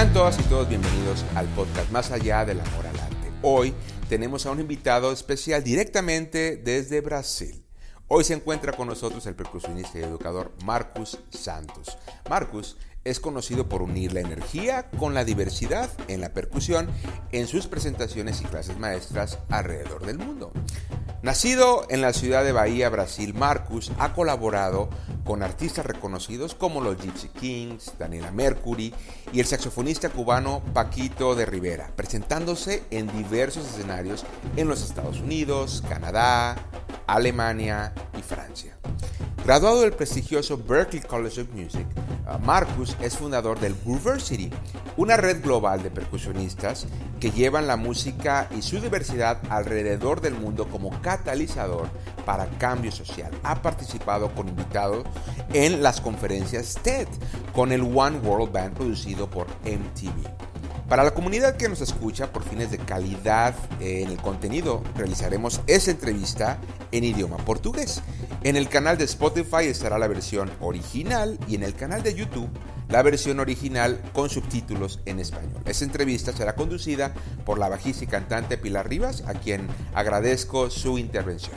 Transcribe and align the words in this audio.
Sean 0.00 0.14
todas 0.14 0.40
y 0.40 0.42
todos 0.44 0.66
bienvenidos 0.66 1.26
al 1.34 1.46
podcast 1.48 1.90
Más 1.90 2.10
allá 2.10 2.46
del 2.46 2.58
amor 2.60 2.86
al 2.86 2.98
arte. 2.98 3.30
Hoy 3.42 3.74
tenemos 4.08 4.46
a 4.46 4.50
un 4.50 4.58
invitado 4.58 5.12
especial 5.12 5.62
directamente 5.62 6.56
desde 6.56 7.02
Brasil. 7.02 7.62
Hoy 8.08 8.24
se 8.24 8.32
encuentra 8.32 8.72
con 8.72 8.88
nosotros 8.88 9.26
el 9.26 9.34
percusionista 9.34 9.98
y 9.98 10.02
educador 10.02 10.52
Marcus 10.64 11.18
Santos. 11.28 11.98
Marcus 12.30 12.78
es 13.04 13.20
conocido 13.20 13.68
por 13.68 13.82
unir 13.82 14.12
la 14.12 14.20
energía 14.20 14.90
con 14.98 15.14
la 15.14 15.24
diversidad 15.24 15.90
en 16.08 16.20
la 16.20 16.32
percusión 16.32 16.88
en 17.32 17.46
sus 17.46 17.66
presentaciones 17.66 18.40
y 18.40 18.44
clases 18.44 18.78
maestras 18.78 19.38
alrededor 19.48 20.04
del 20.04 20.18
mundo. 20.18 20.52
Nacido 21.22 21.86
en 21.90 22.00
la 22.00 22.14
ciudad 22.14 22.44
de 22.44 22.52
Bahía, 22.52 22.88
Brasil, 22.88 23.34
Marcus 23.34 23.92
ha 23.98 24.14
colaborado 24.14 24.88
con 25.24 25.42
artistas 25.42 25.84
reconocidos 25.84 26.54
como 26.54 26.80
los 26.80 26.96
Gypsy 26.96 27.28
Kings, 27.28 27.92
Daniela 27.98 28.30
Mercury 28.30 28.94
y 29.30 29.40
el 29.40 29.46
saxofonista 29.46 30.08
cubano 30.08 30.62
Paquito 30.72 31.34
de 31.34 31.44
Rivera, 31.44 31.92
presentándose 31.94 32.84
en 32.90 33.06
diversos 33.08 33.66
escenarios 33.66 34.24
en 34.56 34.66
los 34.66 34.82
Estados 34.82 35.20
Unidos, 35.20 35.84
Canadá, 35.88 36.56
Alemania 37.06 37.92
y 38.18 38.22
Francia. 38.22 38.78
Graduado 39.44 39.82
del 39.82 39.92
prestigioso 39.92 40.56
Berklee 40.56 41.02
College 41.02 41.42
of 41.42 41.50
Music, 41.50 41.86
Marcus 42.38 42.96
es 43.00 43.16
fundador 43.16 43.58
del 43.58 43.74
Grooversity, 43.84 44.50
una 44.96 45.16
red 45.16 45.42
global 45.42 45.82
de 45.82 45.90
percusionistas 45.90 46.86
que 47.18 47.30
llevan 47.30 47.66
la 47.66 47.76
música 47.76 48.48
y 48.56 48.62
su 48.62 48.80
diversidad 48.80 49.38
alrededor 49.50 50.20
del 50.20 50.34
mundo 50.34 50.68
como 50.68 50.90
catalizador 51.02 51.88
para 52.24 52.46
cambio 52.58 52.92
social. 52.92 53.30
Ha 53.42 53.62
participado 53.62 54.32
con 54.34 54.48
invitados 54.48 55.04
en 55.52 55.82
las 55.82 56.00
conferencias 56.00 56.78
TED 56.82 57.08
con 57.52 57.72
el 57.72 57.82
One 57.82 58.18
World 58.18 58.52
Band 58.52 58.74
producido 58.74 59.28
por 59.28 59.46
MTV. 59.64 60.49
Para 60.90 61.04
la 61.04 61.14
comunidad 61.14 61.54
que 61.54 61.68
nos 61.68 61.80
escucha 61.82 62.32
por 62.32 62.42
fines 62.42 62.72
de 62.72 62.78
calidad 62.78 63.54
en 63.78 64.08
el 64.08 64.16
contenido, 64.16 64.82
realizaremos 64.96 65.60
esa 65.68 65.92
entrevista 65.92 66.58
en 66.90 67.04
idioma 67.04 67.36
portugués. 67.36 68.02
En 68.42 68.56
el 68.56 68.68
canal 68.68 68.98
de 68.98 69.04
Spotify 69.04 69.66
estará 69.66 70.00
la 70.00 70.08
versión 70.08 70.50
original 70.58 71.38
y 71.46 71.54
en 71.54 71.62
el 71.62 71.76
canal 71.76 72.02
de 72.02 72.14
YouTube 72.14 72.50
la 72.88 73.02
versión 73.02 73.38
original 73.38 74.02
con 74.12 74.30
subtítulos 74.30 74.98
en 75.06 75.20
español. 75.20 75.62
Esa 75.64 75.84
entrevista 75.84 76.32
será 76.32 76.56
conducida 76.56 77.14
por 77.46 77.60
la 77.60 77.68
bajista 77.68 78.02
y 78.02 78.08
cantante 78.08 78.58
Pilar 78.58 78.88
Rivas, 78.88 79.22
a 79.28 79.34
quien 79.34 79.68
agradezco 79.94 80.70
su 80.70 80.98
intervención. 80.98 81.54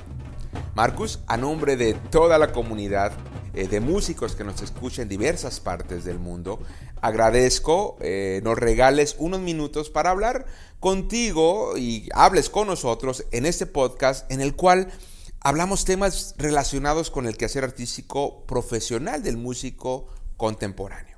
Marcus, 0.76 1.22
a 1.26 1.38
nombre 1.38 1.76
de 1.76 1.96
toda 1.96 2.38
la 2.38 2.52
comunidad 2.52 3.12
eh, 3.54 3.68
de 3.68 3.80
músicos 3.80 4.36
que 4.36 4.44
nos 4.44 4.62
escuchan 4.62 5.04
en 5.04 5.10
diversas 5.10 5.60
partes 5.60 6.04
del 6.04 6.20
mundo, 6.20 6.60
agradezco 7.02 7.98
eh, 8.00 8.42
nos 8.44 8.58
regales 8.58 9.16
unos 9.20 9.42
minutos 9.42 9.90
para 9.90 10.10
hablar 10.10 10.46
contigo 10.80 11.78
y 11.78 12.10
hables 12.14 12.50
con 12.50 12.68
nosotros 12.68 13.26
en 13.32 13.46
este 13.46 13.66
podcast 13.66 14.30
en 14.32 14.42
el 14.42 14.56
cual 14.56 14.92
hablamos 15.40 15.86
temas 15.86 16.36
relacionados 16.38 17.12
con 17.12 17.28
el 17.28 17.38
quehacer 17.38 17.64
artístico 17.64 18.46
profesional 18.46 19.22
del 19.22 19.38
músico 19.38 20.08
contemporáneo. 20.38 21.18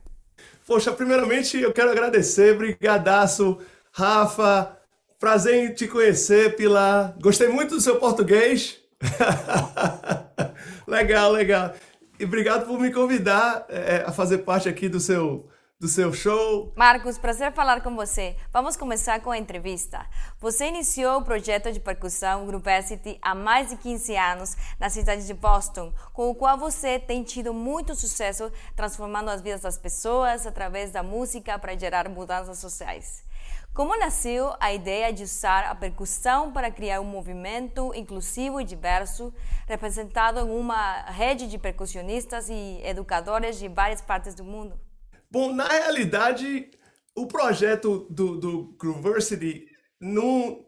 Poxa, 0.68 0.92
primeiramente 0.92 1.62
eu 1.62 1.72
quero 1.72 1.92
agradecer, 1.92 2.58
brigadaço, 2.58 3.60
Rafa, 3.92 4.78
prazer 5.20 5.70
em 5.70 5.74
te 5.74 5.88
conhecer, 5.88 6.56
Pilar. 6.56 7.16
Gostei 7.22 7.48
muito 7.48 7.76
do 7.76 7.82
seu 7.82 7.98
português. 7.98 8.78
legal, 10.88 11.32
legal. 11.32 11.76
E 12.20 12.26
obrigado 12.26 12.66
por 12.66 12.80
me 12.80 12.92
convidar 12.92 13.66
é, 13.68 14.04
a 14.08 14.12
fazer 14.12 14.40
parte 14.40 14.70
aqui 14.70 14.88
do 14.88 15.00
seu 15.00 15.50
do 15.78 15.90
seu 15.90 16.14
show. 16.14 16.72
Marcos, 16.76 17.18
prazer 17.18 17.52
falar 17.52 17.82
com 17.82 17.94
você. 17.96 18.38
Vamos 18.52 18.78
começar 18.78 19.20
com 19.20 19.30
a 19.30 19.38
entrevista. 19.38 20.06
Você 20.40 20.68
iniciou 20.68 21.20
o 21.20 21.24
projeto 21.24 21.72
de 21.72 21.82
percussão 21.82 22.46
Groupacity 22.46 23.20
há 23.22 23.36
mais 23.36 23.70
de 23.70 23.76
15 23.76 24.16
anos 24.16 24.56
na 24.80 24.90
cidade 24.90 25.28
de 25.28 25.34
Boston, 25.34 25.94
com 26.14 26.30
o 26.30 26.36
qual 26.36 26.58
você 26.58 26.98
tem 26.98 27.24
tido 27.24 27.54
muito 27.54 27.94
sucesso 27.94 28.50
transformando 28.74 29.30
as 29.30 29.42
vidas 29.42 29.62
das 29.62 29.78
pessoas 29.78 30.48
através 30.48 30.92
da 30.92 31.04
música 31.04 31.60
para 31.60 31.78
gerar 31.78 32.08
mudanças 32.08 32.58
sociais. 32.60 33.25
Como 33.76 34.00
nasceu 34.00 34.54
a 34.58 34.74
ideia 34.74 35.12
de 35.12 35.24
usar 35.24 35.66
a 35.66 35.76
percussão 35.76 36.50
para 36.50 36.72
criar 36.72 37.02
um 37.02 37.04
movimento 37.04 37.94
inclusivo 37.94 38.62
e 38.62 38.64
diverso, 38.64 39.34
representado 39.68 40.40
em 40.40 40.50
uma 40.50 41.02
rede 41.12 41.46
de 41.46 41.58
percussionistas 41.58 42.48
e 42.50 42.80
educadores 42.86 43.60
de 43.60 43.68
várias 43.68 44.00
partes 44.00 44.34
do 44.34 44.46
mundo? 44.46 44.80
Bom, 45.30 45.54
na 45.54 45.68
realidade, 45.68 46.72
o 47.14 47.28
projeto 47.28 48.08
do, 48.10 48.38
do 48.38 48.64
Grooversity 48.80 49.68
não, 50.00 50.66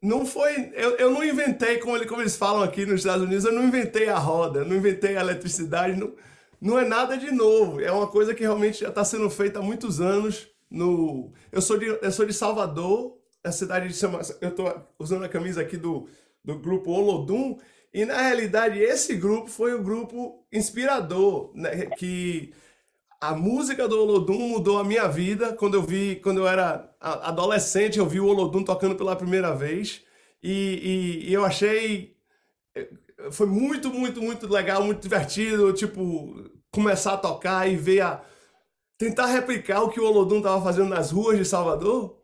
não 0.00 0.24
foi. 0.24 0.70
Eu, 0.74 0.98
eu 0.98 1.10
não 1.10 1.24
inventei, 1.24 1.78
como, 1.78 1.96
ele, 1.96 2.06
como 2.06 2.22
eles 2.22 2.36
falam 2.36 2.62
aqui 2.62 2.86
nos 2.86 3.00
Estados 3.00 3.24
Unidos, 3.24 3.44
eu 3.44 3.52
não 3.52 3.64
inventei 3.64 4.08
a 4.08 4.18
roda, 4.18 4.64
não 4.64 4.76
inventei 4.76 5.16
a 5.16 5.20
eletricidade, 5.20 5.98
não, 5.98 6.14
não 6.60 6.78
é 6.78 6.84
nada 6.84 7.18
de 7.18 7.32
novo. 7.32 7.80
É 7.80 7.90
uma 7.90 8.06
coisa 8.06 8.36
que 8.36 8.44
realmente 8.44 8.82
já 8.82 8.88
está 8.90 9.04
sendo 9.04 9.28
feita 9.28 9.58
há 9.58 9.62
muitos 9.62 10.00
anos. 10.00 10.48
No, 10.70 11.32
eu, 11.50 11.60
sou 11.60 11.78
de, 11.78 11.86
eu 11.86 12.12
sou 12.12 12.24
de 12.24 12.32
Salvador, 12.32 13.18
a 13.42 13.50
cidade 13.50 13.88
de 13.88 13.94
chama, 13.94 14.20
Eu 14.40 14.50
estou 14.50 14.72
usando 14.98 15.24
a 15.24 15.28
camisa 15.28 15.60
aqui 15.60 15.76
do, 15.76 16.08
do 16.44 16.58
grupo 16.58 16.90
Olodum, 16.92 17.58
e 17.92 18.04
na 18.04 18.22
realidade 18.22 18.78
esse 18.78 19.16
grupo 19.16 19.48
foi 19.48 19.74
o 19.74 19.82
grupo 19.82 20.46
inspirador, 20.52 21.50
né, 21.54 21.86
que 21.86 22.52
a 23.20 23.34
música 23.34 23.86
do 23.86 24.00
Olodum 24.00 24.48
mudou 24.48 24.78
a 24.78 24.84
minha 24.84 25.06
vida. 25.06 25.52
Quando 25.52 25.74
eu 25.74 25.82
vi, 25.82 26.16
quando 26.16 26.38
eu 26.38 26.48
era 26.48 26.90
adolescente, 26.98 27.98
eu 27.98 28.06
vi 28.06 28.18
o 28.18 28.26
Olodum 28.26 28.64
tocando 28.64 28.96
pela 28.96 29.14
primeira 29.14 29.54
vez. 29.54 30.02
E, 30.42 31.20
e, 31.22 31.28
e 31.28 31.32
eu 31.32 31.44
achei. 31.44 32.16
Foi 33.30 33.46
muito, 33.46 33.90
muito, 33.92 34.22
muito 34.22 34.48
legal, 34.48 34.82
muito 34.82 35.02
divertido. 35.02 35.72
Tipo, 35.74 36.50
começar 36.72 37.12
a 37.14 37.18
tocar 37.18 37.70
e 37.70 37.76
ver 37.76 38.00
a. 38.00 38.22
Tentar 39.00 39.26
replicar 39.26 39.82
o 39.82 39.88
que 39.88 39.98
o 39.98 40.04
Olodum 40.04 40.38
estava 40.38 40.62
fazendo 40.62 40.90
nas 40.90 41.10
ruas 41.10 41.36
de 41.36 41.44
Salvador. 41.44 42.16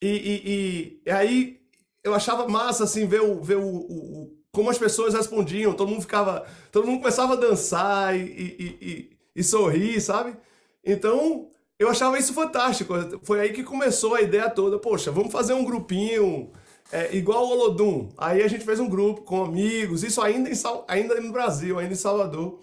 E, 0.00 0.08
e, 0.08 1.02
e, 1.06 1.10
aí 1.10 1.60
eu 2.04 2.14
achava 2.14 2.46
massa, 2.46 2.84
assim, 2.84 3.06
ver, 3.06 3.22
o, 3.22 3.42
ver 3.42 3.56
o, 3.56 3.66
o, 3.66 4.36
como 4.52 4.70
as 4.70 4.78
pessoas 4.78 5.14
respondiam. 5.14 5.72
Todo 5.72 5.88
mundo 5.88 6.02
ficava. 6.02 6.46
Todo 6.70 6.86
mundo 6.86 7.00
começava 7.00 7.32
a 7.32 7.36
dançar 7.36 8.16
e, 8.16 8.20
e 8.20 9.12
e 9.34 9.42
sorrir, 9.42 10.00
sabe? 10.00 10.36
Então, 10.84 11.48
eu 11.78 11.88
achava 11.88 12.18
isso 12.18 12.32
fantástico. 12.32 12.94
Foi 13.22 13.40
aí 13.40 13.52
que 13.52 13.62
começou 13.62 14.14
a 14.14 14.20
ideia 14.20 14.48
toda. 14.50 14.78
Poxa, 14.78 15.10
vamos 15.10 15.32
fazer 15.32 15.54
um 15.54 15.64
grupinho 15.64 16.50
é, 16.90 17.14
igual 17.16 17.46
o 17.46 17.50
Olodum. 17.50 18.10
Aí 18.16 18.42
a 18.42 18.48
gente 18.48 18.64
fez 18.64 18.78
um 18.78 18.88
grupo 18.88 19.22
com 19.22 19.42
amigos, 19.42 20.02
isso 20.02 20.20
ainda, 20.20 20.50
em, 20.50 20.54
ainda 20.88 21.20
no 21.20 21.32
Brasil, 21.32 21.78
ainda 21.78 21.92
em 21.92 21.96
Salvador. 21.96 22.60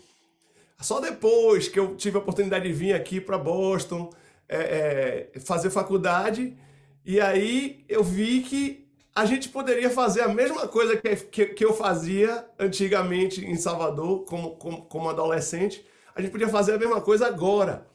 Só 0.82 1.00
depois 1.00 1.68
que 1.68 1.80
eu 1.80 1.96
tive 1.96 2.18
a 2.18 2.20
oportunidade 2.20 2.68
de 2.68 2.74
vir 2.74 2.94
aqui 2.94 3.20
para 3.20 3.38
Boston 3.38 4.10
é, 4.48 5.30
é, 5.36 5.40
fazer 5.40 5.70
faculdade, 5.70 6.58
e 7.06 7.20
aí 7.20 7.84
eu 7.88 8.04
vi 8.04 8.42
que 8.42 8.88
a 9.14 9.26
gente 9.26 9.50
poderia 9.50 9.90
fazer 9.90 10.22
a 10.22 10.30
mesma 10.30 10.68
coisa 10.68 10.96
que, 10.96 11.16
que, 11.16 11.46
que 11.48 11.66
eu 11.66 11.74
fazia 11.74 12.46
antigamente 12.58 13.46
em 13.46 13.56
Salvador, 13.58 14.24
como, 14.24 14.52
como, 14.52 14.82
como 14.84 15.10
adolescente, 15.10 15.86
a 16.16 16.22
gente 16.22 16.32
podia 16.32 16.48
fazer 16.48 16.74
a 16.74 16.78
mesma 16.78 17.02
coisa 17.02 17.28
agora, 17.28 17.86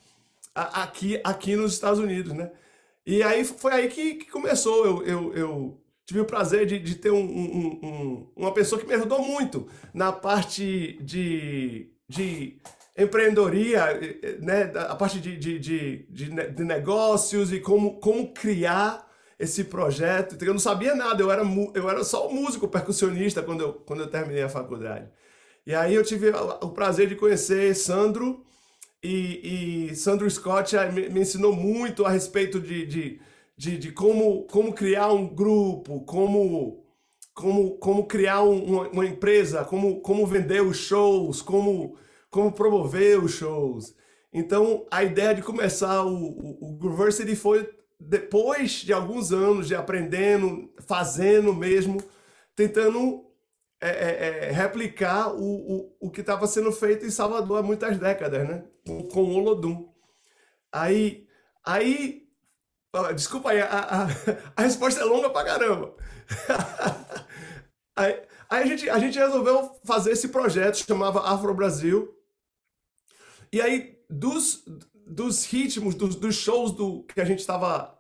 aqui, 0.55 1.21
aqui 1.25 1.57
nos 1.57 1.73
Estados 1.73 1.99
Unidos, 1.99 2.33
né? 2.33 2.51
E 3.07 3.23
aí 3.23 3.45
foi 3.45 3.73
aí 3.73 3.89
que, 3.89 4.15
que 4.15 4.31
começou. 4.31 4.85
Eu, 4.85 5.07
eu, 5.07 5.35
eu, 5.35 5.81
tive 6.07 6.21
o 6.21 6.25
prazer 6.25 6.67
de, 6.67 6.79
de 6.79 6.95
ter 6.97 7.11
um, 7.11 7.25
um, 7.25 7.81
um, 7.83 8.33
uma 8.37 8.53
pessoa 8.53 8.81
que 8.81 8.87
me 8.87 8.95
ajudou 8.95 9.23
muito 9.23 9.67
na 9.93 10.13
parte 10.13 10.99
de, 11.03 11.91
de 12.09 12.61
empreendedoria, 12.97 13.99
né? 14.41 14.73
a 14.77 14.95
parte 14.95 15.21
de, 15.21 15.37
de, 15.37 15.59
de, 15.59 16.07
de, 16.09 16.65
negócios 16.65 17.53
e 17.53 17.59
como, 17.61 17.99
como 17.99 18.33
criar 18.33 19.11
esse 19.39 19.65
projeto. 19.65 20.43
Eu 20.45 20.53
não 20.53 20.61
sabia 20.61 20.95
nada, 20.95 21.21
eu 21.23 21.31
era, 21.31 21.43
eu 21.75 21.91
era 21.91 22.05
só 22.05 22.29
músico 22.29 22.69
percussionista 22.69 23.43
quando 23.43 23.63
eu, 23.63 23.73
quando 23.73 24.01
eu 24.01 24.11
terminei 24.11 24.43
a 24.43 24.49
faculdade. 24.49 25.09
E 25.67 25.75
aí 25.75 25.95
eu 25.95 26.05
tive 26.05 26.31
o 26.61 26.71
prazer 26.71 27.09
de 27.09 27.17
conhecer 27.17 27.75
Sandro 27.75 28.45
e, 29.03 29.91
e 29.91 29.97
Sandro 29.97 30.31
Scott 30.31 30.75
me, 30.93 31.09
me, 31.09 31.21
ensinou 31.21 31.55
muito 31.55 32.07
a 32.07 32.11
respeito 32.11 32.61
de, 32.61 32.87
de, 32.87 33.21
de, 33.57 33.79
de, 33.79 33.93
como, 33.93 34.45
como 34.45 34.73
criar 34.73 35.13
um 35.13 35.27
grupo, 35.27 36.01
como, 36.05 36.85
como, 37.35 37.77
como 37.79 38.07
criar 38.07 38.43
um, 38.43 38.65
uma, 38.65 38.89
uma, 38.89 39.07
empresa, 39.07 39.65
como, 39.65 40.01
como 40.01 40.27
vender 40.27 40.63
os 40.63 40.79
shows, 40.79 41.43
como, 41.43 41.97
como 42.35 42.51
promover 42.51 43.23
os 43.23 43.31
shows. 43.31 43.95
Então 44.33 44.85
a 44.91 45.05
ideia 45.05 45.33
de 45.33 45.41
começar 45.41 46.05
o, 46.05 46.13
o, 46.13 46.79
o 46.83 47.37
foi 47.37 47.73
depois 48.01 48.73
de 48.73 48.93
alguns 48.93 49.33
anos 49.33 49.69
de 49.69 49.77
aprendendo, 49.77 50.69
fazendo 50.85 51.55
mesmo, 51.55 52.03
tentando 52.57 53.25
é, 53.81 53.89
é, 53.89 54.49
é, 54.49 54.51
replicar 54.51 55.33
o, 55.33 55.43
o, 55.43 55.97
o 56.01 56.11
que 56.11 56.23
estava 56.23 56.49
sendo 56.49 56.73
feito 56.73 57.07
em 57.07 57.11
Salvador 57.11 57.61
há 57.61 57.63
muitas 57.63 57.97
décadas, 57.99 58.49
né? 58.49 58.65
Com, 58.85 59.05
com 59.05 59.23
o 59.23 59.35
Olodum. 59.35 59.89
Aí, 60.73 61.29
aí 61.65 62.25
Desculpa 63.15 63.51
aí, 63.51 63.61
a, 63.61 63.67
a, 63.67 64.07
a 64.57 64.63
resposta 64.63 65.01
é 65.01 65.05
longa 65.05 65.29
pra 65.29 65.45
caramba. 65.45 65.95
aí, 67.97 68.23
aí 68.49 68.63
a, 68.63 68.67
gente, 68.67 68.89
a 68.89 68.99
gente 68.99 69.19
resolveu 69.19 69.77
fazer 69.85 70.13
esse 70.13 70.29
projeto, 70.29 70.77
chamava 70.77 71.29
Afro 71.29 71.53
Brasil. 71.53 72.15
E 73.55 73.61
aí, 73.61 73.97
dos, 74.11 74.65
dos 75.07 75.45
ritmos, 75.45 75.95
dos, 75.95 76.17
dos 76.17 76.35
shows 76.35 76.73
do, 76.73 77.05
que 77.05 77.21
a 77.21 77.25
gente 77.25 77.39
estava 77.39 77.97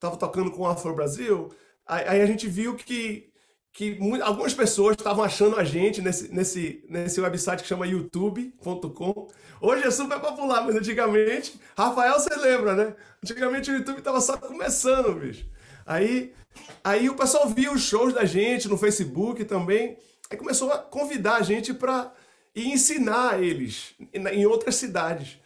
tava 0.00 0.16
tocando 0.16 0.50
com 0.50 0.62
o 0.62 0.66
Afro 0.66 0.96
Brasil, 0.96 1.54
aí, 1.86 2.08
aí 2.08 2.20
a 2.22 2.26
gente 2.26 2.48
viu 2.48 2.74
que 2.74 3.30
que 3.72 3.98
algumas 4.22 4.52
pessoas 4.52 4.96
estavam 4.98 5.22
achando 5.22 5.56
a 5.56 5.62
gente 5.62 6.02
nesse, 6.02 6.34
nesse, 6.34 6.84
nesse 6.88 7.20
website 7.20 7.62
que 7.62 7.68
chama 7.68 7.86
youtube.com. 7.86 9.28
Hoje 9.60 9.86
é 9.86 9.90
super 9.90 10.18
popular, 10.18 10.64
mas 10.64 10.74
antigamente, 10.74 11.60
Rafael, 11.76 12.14
você 12.14 12.34
lembra, 12.34 12.74
né? 12.74 12.96
Antigamente 13.22 13.70
o 13.70 13.74
YouTube 13.76 13.98
estava 13.98 14.20
só 14.20 14.38
começando, 14.38 15.14
bicho. 15.20 15.46
Aí, 15.84 16.32
aí 16.82 17.08
o 17.08 17.14
pessoal 17.14 17.48
via 17.48 17.70
os 17.70 17.82
shows 17.82 18.12
da 18.12 18.24
gente 18.24 18.66
no 18.66 18.78
Facebook 18.78 19.44
também. 19.44 19.98
Aí 20.30 20.36
começou 20.36 20.72
a 20.72 20.78
convidar 20.78 21.36
a 21.36 21.42
gente 21.42 21.74
para 21.74 22.12
ir 22.56 22.72
ensinar 22.72 23.40
eles 23.42 23.94
em 24.12 24.46
outras 24.46 24.74
cidades. 24.76 25.38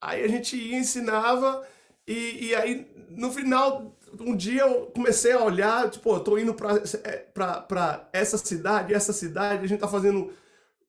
Aí 0.00 0.22
a 0.22 0.28
gente 0.28 0.56
ia, 0.56 0.78
ensinava, 0.78 1.66
e, 2.06 2.48
e 2.48 2.54
aí 2.54 2.86
no 3.10 3.32
final 3.32 3.98
um 4.20 4.36
dia 4.36 4.62
eu 4.62 4.86
comecei 4.86 5.32
a 5.32 5.42
olhar, 5.42 5.90
tipo, 5.90 6.10
eu 6.10 6.20
tô 6.20 6.38
indo 6.38 6.54
para 6.54 8.08
essa 8.12 8.38
cidade, 8.38 8.94
essa 8.94 9.12
cidade, 9.12 9.64
a 9.64 9.66
gente 9.66 9.80
tá 9.80 9.88
fazendo 9.88 10.32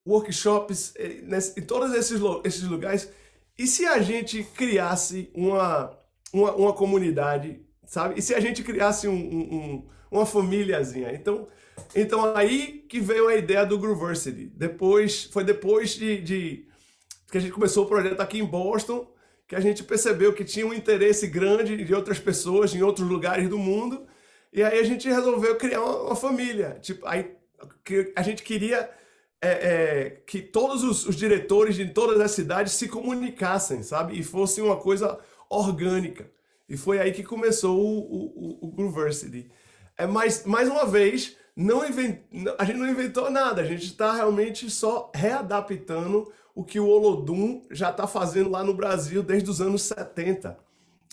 workshops 0.06 0.94
eh, 0.96 1.22
em 1.58 1.62
todos 1.62 1.94
esses, 1.94 2.20
esses 2.44 2.64
lugares. 2.64 3.10
E 3.58 3.68
se 3.68 3.86
a 3.86 4.02
gente 4.02 4.44
criasse 4.56 5.30
uma, 5.34 5.98
uma, 6.31 6.52
uma 6.56 6.74
comunidade, 6.74 7.62
sabe? 7.86 8.18
E 8.18 8.22
se 8.22 8.34
a 8.34 8.40
gente 8.40 8.64
criasse 8.64 9.08
um, 9.08 9.14
um, 9.14 9.90
uma 10.11 10.25
famíliazinha? 10.25 11.11
Então, 11.13 11.47
então 11.95 12.35
aí 12.35 12.85
que 12.89 13.00
veio 13.00 13.27
a 13.27 13.35
ideia 13.35 13.65
do 13.65 13.77
Grooversity. 13.77 14.45
Depois, 14.56 15.25
foi 15.25 15.44
depois 15.44 15.91
de, 15.91 16.21
de 16.21 16.67
que 17.31 17.38
a 17.38 17.41
gente 17.41 17.53
começou 17.53 17.85
o 17.85 17.88
projeto 17.88 18.19
aqui 18.19 18.39
em 18.39 18.45
Boston, 18.45 19.11
que 19.47 19.56
a 19.56 19.59
gente 19.59 19.83
percebeu 19.83 20.33
que 20.33 20.44
tinha 20.45 20.65
um 20.65 20.73
interesse 20.73 21.27
grande 21.27 21.83
de 21.83 21.94
outras 21.94 22.19
pessoas 22.19 22.73
em 22.73 22.83
outros 22.83 23.07
lugares 23.07 23.50
do 23.50 23.57
mundo. 23.57 24.06
E 24.53 24.63
aí 24.63 24.79
a 24.79 24.83
gente 24.83 25.07
resolveu 25.07 25.56
criar 25.56 25.81
uma, 25.81 26.03
uma 26.03 26.15
família. 26.15 26.77
Tipo, 26.81 27.06
aí 27.07 27.35
a 28.15 28.21
gente 28.21 28.44
queria 28.44 28.89
é, 29.41 29.50
é, 29.50 30.09
que 30.25 30.41
todos 30.41 30.83
os, 30.83 31.06
os, 31.06 31.15
diretores 31.15 31.75
de 31.75 31.88
todas 31.89 32.19
as 32.19 32.31
cidades 32.31 32.73
se 32.73 32.88
comunicassem, 32.88 33.83
sabe? 33.83 34.19
E 34.19 34.23
fosse 34.23 34.61
uma 34.61 34.77
coisa 34.77 35.17
orgânica. 35.50 36.29
E 36.67 36.77
foi 36.77 37.00
aí 37.00 37.11
que 37.11 37.23
começou 37.23 37.79
o, 37.79 38.59
o, 38.61 38.67
o 38.67 38.71
Grooversity. 38.71 39.50
É, 40.00 40.07
mas, 40.07 40.46
mais 40.46 40.69
uma 40.69 40.86
vez, 40.86 41.36
não 41.54 41.86
invent... 41.86 42.22
a 42.57 42.63
gente 42.63 42.78
não 42.78 42.88
inventou 42.88 43.30
nada, 43.30 43.62
a 43.62 43.66
gente 43.66 43.84
está 43.84 44.13
realmente 44.13 44.69
só 44.69 45.12
readaptando 45.13 46.31
o 46.56 46.63
que 46.63 46.80
o 46.80 46.88
Olodum 46.88 47.62
já 47.69 47.90
está 47.90 48.07
fazendo 48.07 48.50
lá 48.50 48.63
no 48.63 48.74
Brasil 48.74 49.22
desde 49.22 49.50
os 49.50 49.60
anos 49.60 49.81
70. 49.81 50.57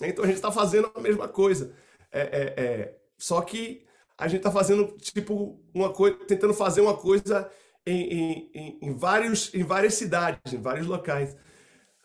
Então 0.01 0.23
a 0.23 0.27
gente 0.27 0.37
está 0.37 0.49
fazendo 0.49 0.89
a 0.95 1.01
mesma 1.01 1.27
coisa. 1.27 1.73
É, 2.09 2.21
é, 2.21 2.63
é... 2.63 2.97
Só 3.17 3.41
que 3.41 3.85
a 4.17 4.29
gente 4.29 4.39
está 4.39 4.51
fazendo 4.51 4.95
tipo 5.01 5.59
uma 5.73 5.91
coisa, 5.91 6.17
tentando 6.25 6.53
fazer 6.53 6.79
uma 6.79 6.95
coisa 6.95 7.51
em, 7.85 8.49
em, 8.53 8.79
em, 8.81 8.95
vários, 8.95 9.53
em 9.53 9.63
várias 9.63 9.95
cidades, 9.95 10.53
em 10.53 10.61
vários 10.61 10.87
locais. 10.87 11.35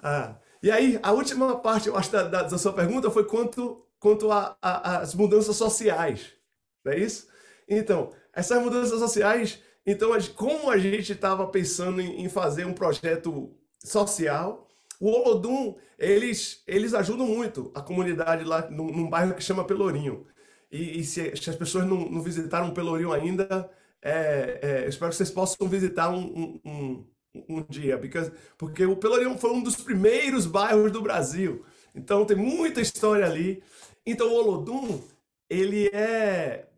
Ah, 0.01 0.37
e 0.61 0.69
aí, 0.69 0.99
a 1.01 1.13
última 1.13 1.59
parte, 1.61 1.89
eu 1.89 1.97
acho, 1.97 2.11
da, 2.11 2.25
da, 2.25 2.43
da 2.43 2.59
sua 2.59 2.73
pergunta 2.73 3.09
foi 3.09 3.25
quanto, 3.25 3.87
quanto 4.01 4.29
às 4.61 5.15
mudanças 5.15 5.55
sociais. 5.55 6.42
Não 6.85 6.93
é 6.93 6.99
isso? 6.99 7.29
Então, 7.69 8.11
essas 8.33 8.61
mudanças 8.63 8.99
sociais 8.99 9.61
então, 9.85 10.11
como 10.37 10.71
a 10.71 10.79
gente 10.79 11.13
estava 11.13 11.47
pensando 11.49 12.01
em 12.01 12.29
fazer 12.29 12.65
um 12.65 12.73
projeto 12.73 13.53
social, 13.83 14.69
o 15.01 15.09
Olodum, 15.09 15.75
eles, 15.99 16.63
eles 16.67 16.95
ajudam 16.95 17.27
muito 17.27 17.73
a 17.75 17.81
comunidade 17.81 18.45
lá 18.45 18.71
num, 18.71 18.87
num 18.93 19.11
bairro 19.11 19.35
que 19.35 19.43
chama 19.43 19.65
Pelourinho. 19.65 20.27
E, 20.71 21.01
e 21.01 21.05
se, 21.05 21.35
se, 21.37 21.51
as 21.51 21.57
pessoas 21.57 21.85
não, 21.85 22.09
não 22.09 22.23
visitaram 22.23 22.73
Pelourinho 22.73 23.13
ainda, 23.13 23.69
é, 24.01 24.59
é, 24.63 24.89
espero 24.89 25.11
que 25.11 25.17
vocês 25.17 25.31
possam 25.31 25.69
visitar 25.69 26.11
um, 26.11 26.61
um, 26.65 27.07
um, 27.49 27.63
dia, 27.69 27.97
because, 27.97 28.33
porque 28.57 28.87
o 28.87 28.97
Pelourinho 28.97 29.37
foi 29.37 29.51
um 29.51 29.63
dos 29.63 29.77
primeiros 29.77 30.47
bairros 30.47 30.93
do 30.93 31.03
Brasil. 31.03 31.65
Então 31.93 32.25
tem 32.25 32.37
muita 32.37 32.81
história 32.81 33.27
ali. 33.27 33.63
Então 34.07 34.29
o 34.29 34.35
Olodum, 34.35 35.03
ele 35.51 35.89
é. 35.89 36.69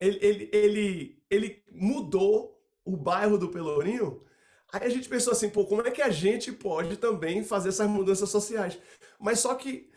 Ele, 0.00 0.18
ele, 0.22 0.50
ele, 0.52 1.22
ele 1.28 1.62
mudou 1.70 2.58
o 2.84 2.96
bairro 2.96 3.36
do 3.36 3.48
Pelourinho, 3.48 4.22
aí 4.72 4.84
a 4.84 4.88
gente 4.88 5.08
pensou 5.08 5.32
assim, 5.32 5.50
pô, 5.50 5.66
como 5.66 5.82
é 5.86 5.90
que 5.90 6.02
a 6.02 6.10
gente 6.10 6.50
pode 6.50 6.96
também 6.96 7.44
fazer 7.44 7.68
essas 7.68 7.88
mudanças 7.88 8.30
sociais? 8.30 8.78
Mas 9.18 9.40
só 9.40 9.54
que 9.54 9.90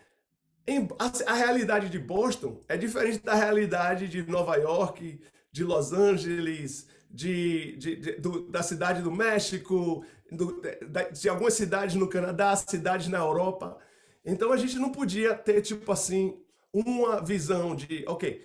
em, 0.68 0.88
a, 1.00 1.32
a, 1.32 1.34
realidade 1.34 1.90
de 1.90 2.00
Boston 2.00 2.62
é 2.68 2.78
diferente 2.78 3.20
da 3.20 3.34
realidade 3.34 4.08
de 4.08 4.24
Nova 4.24 4.56
York, 4.56 5.20
de 5.52 5.64
Los 5.64 5.92
Angeles, 5.92 6.88
de, 7.10 7.76
de, 7.78 7.96
de 7.96 8.12
do, 8.14 8.50
da 8.50 8.64
cidade 8.64 9.02
do 9.02 9.12
México, 9.12 10.06
do, 10.32 10.62
de, 10.62 11.12
de 11.12 11.30
algumas 11.30 11.54
cidades 11.54 11.96
no 11.96 12.08
Canadá, 12.08 12.56
cidades 12.56 13.08
na 13.08 13.20
Europa. 13.20 13.78
Então 14.26 14.52
a 14.52 14.58
gente 14.58 14.78
não 14.80 14.90
podia 14.90 15.36
ter, 15.36 15.62
tipo 15.62 15.92
assim, 15.92 16.42
uma 16.74 17.22
visão 17.22 17.76
de, 17.76 18.04
ok, 18.08 18.44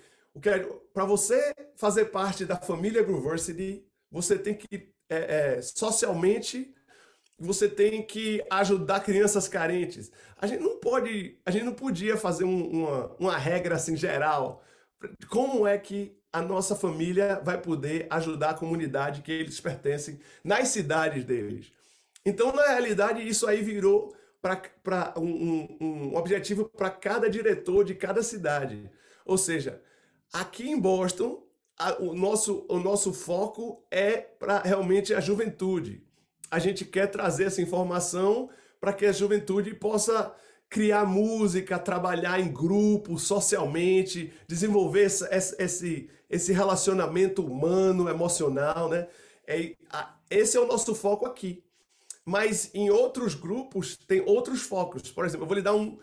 para 0.93 1.05
você 1.05 1.53
fazer 1.75 2.05
parte 2.05 2.45
da 2.45 2.55
família 2.55 3.03
Grooversity, 3.03 3.85
você 4.11 4.37
tem 4.37 4.55
que 4.55 4.91
é, 5.09 5.57
é, 5.57 5.61
socialmente 5.61 6.73
você 7.39 7.69
tem 7.69 8.05
que 8.05 8.43
ajudar 8.49 8.99
crianças 8.99 9.47
carentes. 9.47 10.11
A 10.37 10.45
gente 10.45 10.61
não 10.61 10.77
pode, 10.77 11.39
a 11.45 11.51
gente 11.51 11.63
não 11.63 11.73
podia 11.73 12.17
fazer 12.17 12.43
um, 12.43 12.69
uma, 12.69 13.15
uma 13.17 13.37
regra 13.37 13.75
assim 13.75 13.95
geral. 13.95 14.61
Como 15.29 15.65
é 15.65 15.77
que 15.77 16.17
a 16.33 16.41
nossa 16.41 16.75
família 16.75 17.39
vai 17.43 17.59
poder 17.59 18.07
ajudar 18.09 18.51
a 18.51 18.53
comunidade 18.55 19.21
que 19.21 19.31
eles 19.31 19.59
pertencem 19.59 20.19
nas 20.43 20.67
cidades 20.67 21.23
deles? 21.23 21.71
Então, 22.25 22.51
na 22.51 22.67
realidade, 22.67 23.25
isso 23.25 23.47
aí 23.47 23.63
virou 23.63 24.13
para 24.41 25.13
um, 25.17 25.21
um, 25.21 25.77
um 25.81 26.15
objetivo 26.15 26.65
para 26.65 26.89
cada 26.89 27.29
diretor 27.29 27.85
de 27.85 27.95
cada 27.95 28.21
cidade. 28.21 28.91
Ou 29.25 29.37
seja, 29.37 29.81
Aqui 30.31 30.69
em 30.69 30.79
Boston, 30.79 31.43
a, 31.77 32.01
o, 32.01 32.13
nosso, 32.13 32.65
o 32.69 32.79
nosso 32.79 33.13
foco 33.13 33.83
é 33.89 34.17
para 34.17 34.59
realmente 34.59 35.13
a 35.13 35.19
juventude. 35.19 36.03
A 36.51 36.59
gente 36.59 36.85
quer 36.85 37.07
trazer 37.07 37.45
essa 37.45 37.61
informação 37.61 38.49
para 38.79 38.93
que 38.93 39.05
a 39.05 39.11
juventude 39.11 39.73
possa 39.73 40.33
criar 40.69 41.05
música, 41.05 41.79
trabalhar 41.79 42.39
em 42.39 42.51
grupo, 42.51 43.17
socialmente, 43.17 44.31
desenvolver 44.47 45.05
esse, 45.05 45.55
esse, 45.57 46.09
esse 46.29 46.53
relacionamento 46.53 47.43
humano, 47.43 48.07
emocional, 48.07 48.87
né? 48.87 49.07
É, 49.47 49.75
esse 50.29 50.55
é 50.55 50.59
o 50.59 50.67
nosso 50.67 50.93
foco 50.93 51.25
aqui. 51.25 51.63
Mas 52.23 52.69
em 52.75 52.91
outros 52.91 53.33
grupos 53.33 53.97
tem 53.97 54.21
outros 54.21 54.61
focos. 54.61 55.09
Por 55.09 55.25
exemplo, 55.25 55.45
eu 55.45 55.47
vou 55.47 55.57
lhe 55.57 55.63
dar 55.63 55.73
um, 55.73 55.97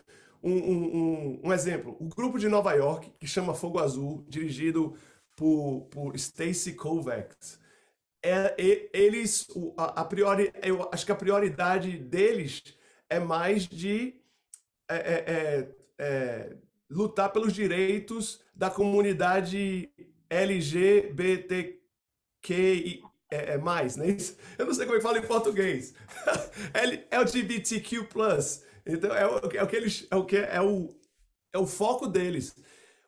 um, 0.46 0.96
um, 0.96 1.40
um, 1.44 1.52
exemplo. 1.52 1.96
O 1.98 2.06
grupo 2.06 2.38
de 2.38 2.48
Nova 2.48 2.72
York, 2.72 3.12
que 3.18 3.26
chama 3.26 3.54
Fogo 3.54 3.80
Azul, 3.80 4.24
dirigido 4.28 4.94
por, 5.34 5.88
por 5.90 6.14
Stacy 6.14 6.74
Kovacs, 6.74 7.58
é, 8.22 8.54
eles, 8.92 9.48
a, 9.76 10.00
a, 10.00 10.04
priori, 10.04 10.52
eu 10.62 10.88
acho 10.92 11.04
que 11.04 11.12
a 11.12 11.16
prioridade 11.16 11.96
deles 11.98 12.62
é 13.08 13.18
mais 13.20 13.66
de 13.66 14.14
é, 14.88 14.96
é, 14.96 15.24
é, 15.26 15.68
é 15.98 16.56
lutar 16.88 17.32
pelos 17.32 17.52
direitos 17.52 18.40
da 18.54 18.70
comunidade 18.70 19.90
LGBTQI, 20.30 21.76
é, 23.30 23.54
é, 23.54 23.58
mais, 23.58 23.96
né? 23.96 24.16
Eu 24.56 24.66
não 24.66 24.74
sei 24.74 24.86
como 24.86 24.96
é 24.96 25.00
que 25.00 25.06
fala 25.06 25.18
em 25.18 25.26
português. 25.26 25.94
LGBTQ+. 27.10 28.08
Então 28.86 29.14
é 29.14 29.26
o, 29.26 29.38
é 29.52 29.62
o 29.62 29.66
que 29.66 29.76
eles 29.76 30.06
é 30.10 30.16
o 30.16 30.24
que 30.24 30.36
é 30.36 30.60
o 30.60 30.94
é 31.52 31.58
o 31.58 31.66
foco 31.66 32.06
deles. 32.06 32.54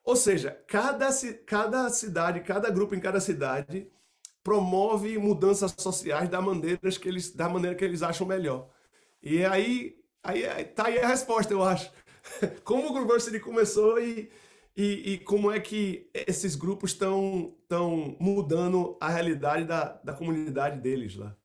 Ou 0.05 0.17
seja, 0.17 0.59
cada, 0.67 1.11
cada 1.45 1.91
cidade, 1.91 2.41
cada 2.41 2.71
grupo 2.71 2.95
em 2.95 3.01
cada 3.01 3.21
cidade 3.21 3.87
promove 4.43 5.19
mudanças 5.19 5.75
sociais 5.77 6.31
da 6.31 6.41
maneira 6.41 6.79
que 6.91 7.07
eles, 7.07 7.35
da 7.35 7.47
maneira 7.47 7.77
que 7.77 7.85
eles 7.85 8.03
acham 8.03 8.27
melhor. 8.27 8.71
E 9.23 9.45
aí, 9.45 9.97
aí 10.23 10.65
tá 10.65 10.87
aí 10.87 10.99
a 10.99 11.09
resposta, 11.09 11.53
eu 11.53 11.63
acho. 11.63 11.93
Como 12.65 12.89
o 12.89 12.93
Grooversity 12.95 13.39
começou 13.39 14.01
e, 14.01 14.31
e, 14.75 15.13
e, 15.13 15.19
como 15.19 15.53
é 15.53 15.61
que 15.61 16.09
esses 16.15 16.55
grupos 16.55 16.93
estão 16.93 17.53
mudando 18.19 18.97
a 19.01 19.09
realidade 19.11 19.65
da, 19.65 20.01
da 20.03 20.15
comunidade 20.15 20.81
deles 20.81 21.17
lá. 21.17 21.37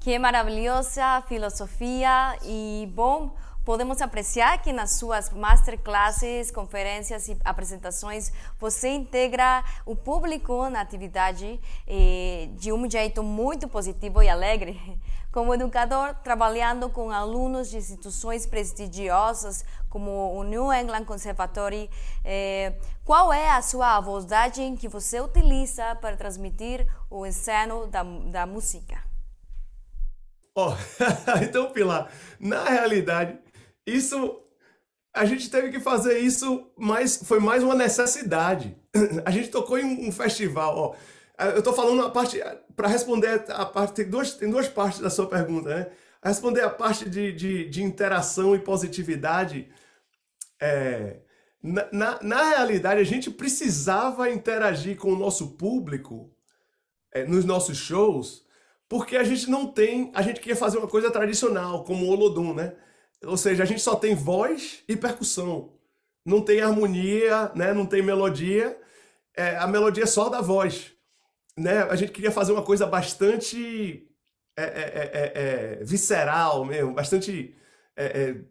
Que 0.00 0.18
maravilhosa 0.18 1.22
filosofia 1.28 2.38
e 2.44 2.88
bom 2.94 3.36
podemos 3.68 4.00
apreciar 4.00 4.62
que 4.62 4.72
nas 4.72 4.92
suas 4.92 5.28
masterclasses, 5.28 6.50
conferências 6.50 7.28
e 7.28 7.36
apresentações 7.44 8.32
você 8.58 8.88
integra 8.88 9.62
o 9.84 9.94
público 9.94 10.70
na 10.70 10.80
atividade 10.80 11.60
eh, 11.86 12.48
de 12.54 12.72
um 12.72 12.90
jeito 12.90 13.22
muito 13.22 13.68
positivo 13.68 14.22
e 14.22 14.28
alegre. 14.30 14.80
Como 15.30 15.52
educador, 15.52 16.14
trabalhando 16.24 16.88
com 16.88 17.10
alunos 17.10 17.68
de 17.68 17.76
instituições 17.76 18.46
prestigiosas 18.46 19.62
como 19.90 20.32
o 20.34 20.42
New 20.42 20.72
England 20.72 21.04
Conservatory, 21.04 21.90
eh, 22.24 22.72
qual 23.04 23.30
é 23.30 23.50
a 23.50 23.60
sua 23.60 23.96
abordagem 23.96 24.76
que 24.76 24.88
você 24.88 25.20
utiliza 25.20 25.94
para 25.96 26.16
transmitir 26.16 26.86
o 27.10 27.26
ensino 27.26 27.86
da, 27.86 28.02
da 28.02 28.46
música? 28.46 28.96
Oh, 30.54 30.72
então, 31.44 31.70
Pilar, 31.70 32.10
na 32.40 32.64
realidade, 32.64 33.38
isso 33.88 34.42
a 35.14 35.24
gente 35.24 35.50
teve 35.50 35.70
que 35.70 35.80
fazer 35.80 36.18
isso, 36.18 36.70
mas 36.76 37.20
foi 37.24 37.40
mais 37.40 37.62
uma 37.62 37.74
necessidade. 37.74 38.76
A 39.24 39.30
gente 39.30 39.48
tocou 39.48 39.78
em 39.78 40.08
um 40.08 40.12
festival, 40.12 40.76
ó. 40.76 40.94
Eu 41.54 41.62
tô 41.62 41.72
falando 41.72 42.02
a 42.02 42.10
parte 42.10 42.40
para 42.74 42.88
responder 42.88 43.44
a 43.48 43.64
parte 43.64 43.94
tem 43.94 44.10
duas, 44.10 44.34
tem 44.34 44.50
duas 44.50 44.68
partes 44.68 44.98
da 44.98 45.08
sua 45.08 45.28
pergunta, 45.28 45.68
né? 45.68 45.90
A 46.20 46.28
responder 46.28 46.62
a 46.62 46.70
parte 46.70 47.08
de, 47.08 47.32
de, 47.32 47.68
de 47.68 47.82
interação 47.82 48.56
e 48.56 48.58
positividade. 48.58 49.68
É, 50.60 51.20
na, 51.62 51.88
na, 51.92 52.18
na, 52.22 52.48
realidade, 52.50 53.00
a 53.00 53.04
gente 53.04 53.30
precisava 53.30 54.28
interagir 54.30 54.96
com 54.96 55.12
o 55.12 55.18
nosso 55.18 55.56
público 55.56 56.28
é, 57.12 57.24
nos 57.24 57.44
nossos 57.44 57.78
shows 57.78 58.48
porque 58.88 59.16
a 59.16 59.24
gente 59.24 59.50
não 59.50 59.66
tem, 59.66 60.10
a 60.14 60.22
gente 60.22 60.40
queria 60.40 60.56
fazer 60.56 60.78
uma 60.78 60.88
coisa 60.88 61.10
tradicional, 61.10 61.84
como 61.84 62.06
o 62.06 62.08
Olodum, 62.08 62.54
né? 62.54 62.74
Ou 63.24 63.36
seja, 63.36 63.62
a 63.62 63.66
gente 63.66 63.80
só 63.80 63.96
tem 63.96 64.14
voz 64.14 64.82
e 64.88 64.96
percussão. 64.96 65.72
Não 66.24 66.40
tem 66.40 66.60
harmonia, 66.60 67.50
né? 67.54 67.72
Não 67.72 67.86
tem 67.86 68.02
melodia. 68.02 68.78
É, 69.36 69.56
a 69.56 69.66
melodia 69.66 70.04
é 70.04 70.06
só 70.06 70.28
da 70.28 70.40
voz. 70.40 70.92
Né? 71.56 71.82
A 71.82 71.96
gente 71.96 72.12
queria 72.12 72.30
fazer 72.30 72.52
uma 72.52 72.62
coisa 72.62 72.86
bastante 72.86 74.08
é, 74.56 74.62
é, 74.62 75.10
é, 75.12 75.32
é 75.80 75.84
visceral 75.84 76.64
mesmo, 76.64 76.94
bastante 76.94 77.54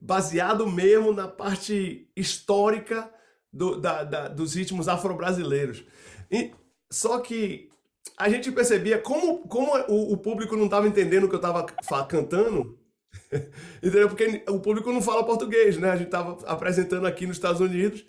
baseado 0.02 0.68
mesmo 0.68 1.14
na 1.14 1.26
parte 1.26 2.12
histórica 2.18 3.10
do, 3.52 3.80
da, 3.80 4.04
da, 4.04 4.28
dos 4.28 4.56
ritmos 4.56 4.90
afro-brasileiros. 4.90 5.86
Só 6.92 7.20
que 7.20 7.70
a 8.18 8.30
gente 8.30 8.52
percebia 8.52 9.00
como, 9.00 9.48
como 9.48 9.72
o, 9.88 10.14
o 10.14 10.18
público 10.18 10.56
não 10.56 10.66
estava 10.66 10.88
entendendo 10.88 11.26
o 11.26 11.30
que 11.30 11.36
eu 11.36 11.40
estava 11.40 11.66
cantando, 12.08 12.78
entendeu? 13.82 14.08
Porque 14.10 14.44
o 14.48 14.60
público 14.60 14.92
não 14.92 15.02
fala 15.02 15.26
português, 15.26 15.78
né? 15.78 15.90
A 15.92 15.96
gente 15.96 16.08
estava 16.08 16.38
apresentando 16.46 17.08
aqui 17.08 17.26
nos 17.26 17.38
Estados 17.38 17.62
Unidos. 17.62 18.06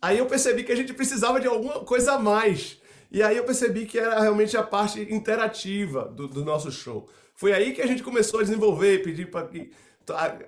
Aí 0.00 0.18
eu 0.18 0.26
percebi 0.26 0.64
que 0.64 0.72
a 0.72 0.76
gente 0.76 0.92
precisava 0.92 1.40
de 1.40 1.46
alguma 1.46 1.80
coisa 1.80 2.12
a 2.12 2.18
mais. 2.18 2.78
E 3.10 3.22
aí 3.22 3.36
eu 3.36 3.44
percebi 3.44 3.86
que 3.86 3.98
era 3.98 4.20
realmente 4.20 4.56
a 4.56 4.62
parte 4.62 5.00
interativa 5.00 6.06
do, 6.08 6.28
do 6.28 6.44
nosso 6.44 6.70
show. 6.70 7.08
Foi 7.34 7.52
aí 7.52 7.72
que 7.72 7.80
a 7.80 7.86
gente 7.86 8.02
começou 8.02 8.40
a 8.40 8.42
desenvolver, 8.42 9.02
pedir 9.02 9.30
para 9.30 9.46
que 9.46 9.70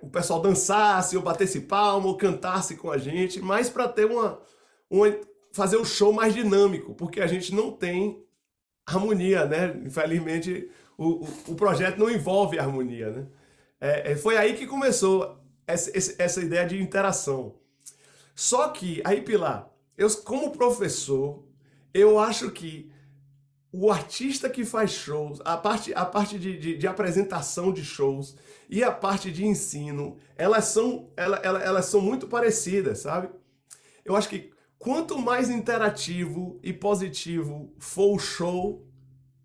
o 0.02 0.08
pessoal 0.08 0.40
dançasse, 0.40 1.16
ou 1.16 1.22
batesse 1.22 1.60
palma, 1.62 2.06
ou 2.06 2.16
cantasse 2.16 2.76
com 2.76 2.90
a 2.90 2.98
gente, 2.98 3.40
mas 3.40 3.70
para 3.70 3.88
ter 3.88 4.04
uma, 4.04 4.38
uma 4.90 5.06
fazer 5.52 5.78
um 5.78 5.84
show 5.84 6.12
mais 6.12 6.34
dinâmico, 6.34 6.94
porque 6.94 7.20
a 7.20 7.26
gente 7.26 7.54
não 7.54 7.72
tem 7.72 8.22
harmonia, 8.86 9.46
né? 9.46 9.80
Infelizmente, 9.84 10.70
o, 10.98 11.24
o, 11.24 11.28
o 11.48 11.54
projeto 11.54 11.98
não 11.98 12.10
envolve 12.10 12.58
harmonia, 12.58 13.10
né? 13.10 13.26
É, 13.80 14.12
é, 14.12 14.16
foi 14.16 14.36
aí 14.36 14.54
que 14.56 14.66
começou 14.66 15.38
essa, 15.66 15.90
essa 16.18 16.40
ideia 16.40 16.66
de 16.66 16.80
interação. 16.80 17.54
Só 18.34 18.68
que, 18.68 19.02
aí, 19.04 19.20
Pilar, 19.22 19.70
eu, 19.96 20.10
como 20.22 20.52
professor, 20.52 21.44
eu 21.92 22.18
acho 22.18 22.50
que 22.50 22.90
o 23.72 23.90
artista 23.90 24.48
que 24.48 24.64
faz 24.64 24.90
shows, 24.90 25.40
a 25.44 25.56
parte, 25.56 25.92
a 25.94 26.04
parte 26.04 26.38
de, 26.38 26.58
de, 26.58 26.76
de 26.76 26.86
apresentação 26.86 27.72
de 27.72 27.84
shows 27.84 28.36
e 28.68 28.82
a 28.82 28.90
parte 28.90 29.30
de 29.30 29.44
ensino, 29.44 30.16
elas 30.36 30.64
são, 30.66 31.10
ela, 31.16 31.36
ela, 31.42 31.62
elas 31.62 31.86
são 31.86 32.00
muito 32.00 32.26
parecidas, 32.26 33.00
sabe? 33.00 33.28
Eu 34.04 34.16
acho 34.16 34.28
que 34.28 34.50
Quanto 34.78 35.18
mais 35.18 35.50
interativo 35.50 36.60
e 36.62 36.72
positivo 36.72 37.72
for 37.78 38.14
o 38.14 38.18
show, 38.18 38.86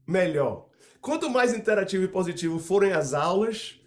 melhor. 0.05 0.67
Quanto 1.00 1.29
mais 1.29 1.53
interativo 1.53 2.03
e 2.03 2.07
positivo 2.07 2.59
forem 2.59 2.91
as 2.91 3.13
aulas, 3.13 3.80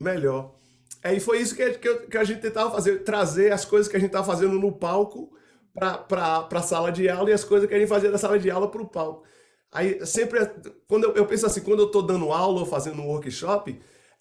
melhor. 0.00 0.54
É, 1.02 1.14
e 1.14 1.20
foi 1.20 1.40
isso 1.40 1.54
que, 1.54 1.70
que, 1.72 1.94
que 2.06 2.16
a 2.18 2.24
gente 2.24 2.40
tentava 2.40 2.70
fazer, 2.70 3.04
trazer 3.04 3.52
as 3.52 3.64
coisas 3.64 3.90
que 3.90 3.96
a 3.96 4.00
gente 4.00 4.08
estava 4.08 4.26
fazendo 4.26 4.58
no 4.58 4.72
palco 4.72 5.32
para 5.74 6.48
a 6.50 6.62
sala 6.62 6.90
de 6.90 7.08
aula 7.08 7.30
e 7.30 7.32
as 7.32 7.44
coisas 7.44 7.68
que 7.68 7.74
a 7.74 7.78
gente 7.78 7.88
fazia 7.88 8.10
da 8.10 8.18
sala 8.18 8.38
de 8.38 8.50
aula 8.50 8.70
para 8.70 8.82
o 8.82 8.88
palco. 8.88 9.24
Aí 9.70 10.04
sempre, 10.06 10.38
quando 10.86 11.04
eu, 11.04 11.14
eu, 11.14 11.26
penso 11.26 11.46
assim, 11.46 11.60
quando 11.60 11.80
eu 11.80 11.86
estou 11.86 12.02
dando 12.02 12.32
aula 12.32 12.60
ou 12.60 12.66
fazendo 12.66 13.02
um 13.02 13.08
workshop, 13.08 13.80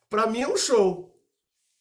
para 0.10 0.27
mim 0.27 0.42
é 0.42 0.48
um 0.48 0.58
show, 0.58 1.15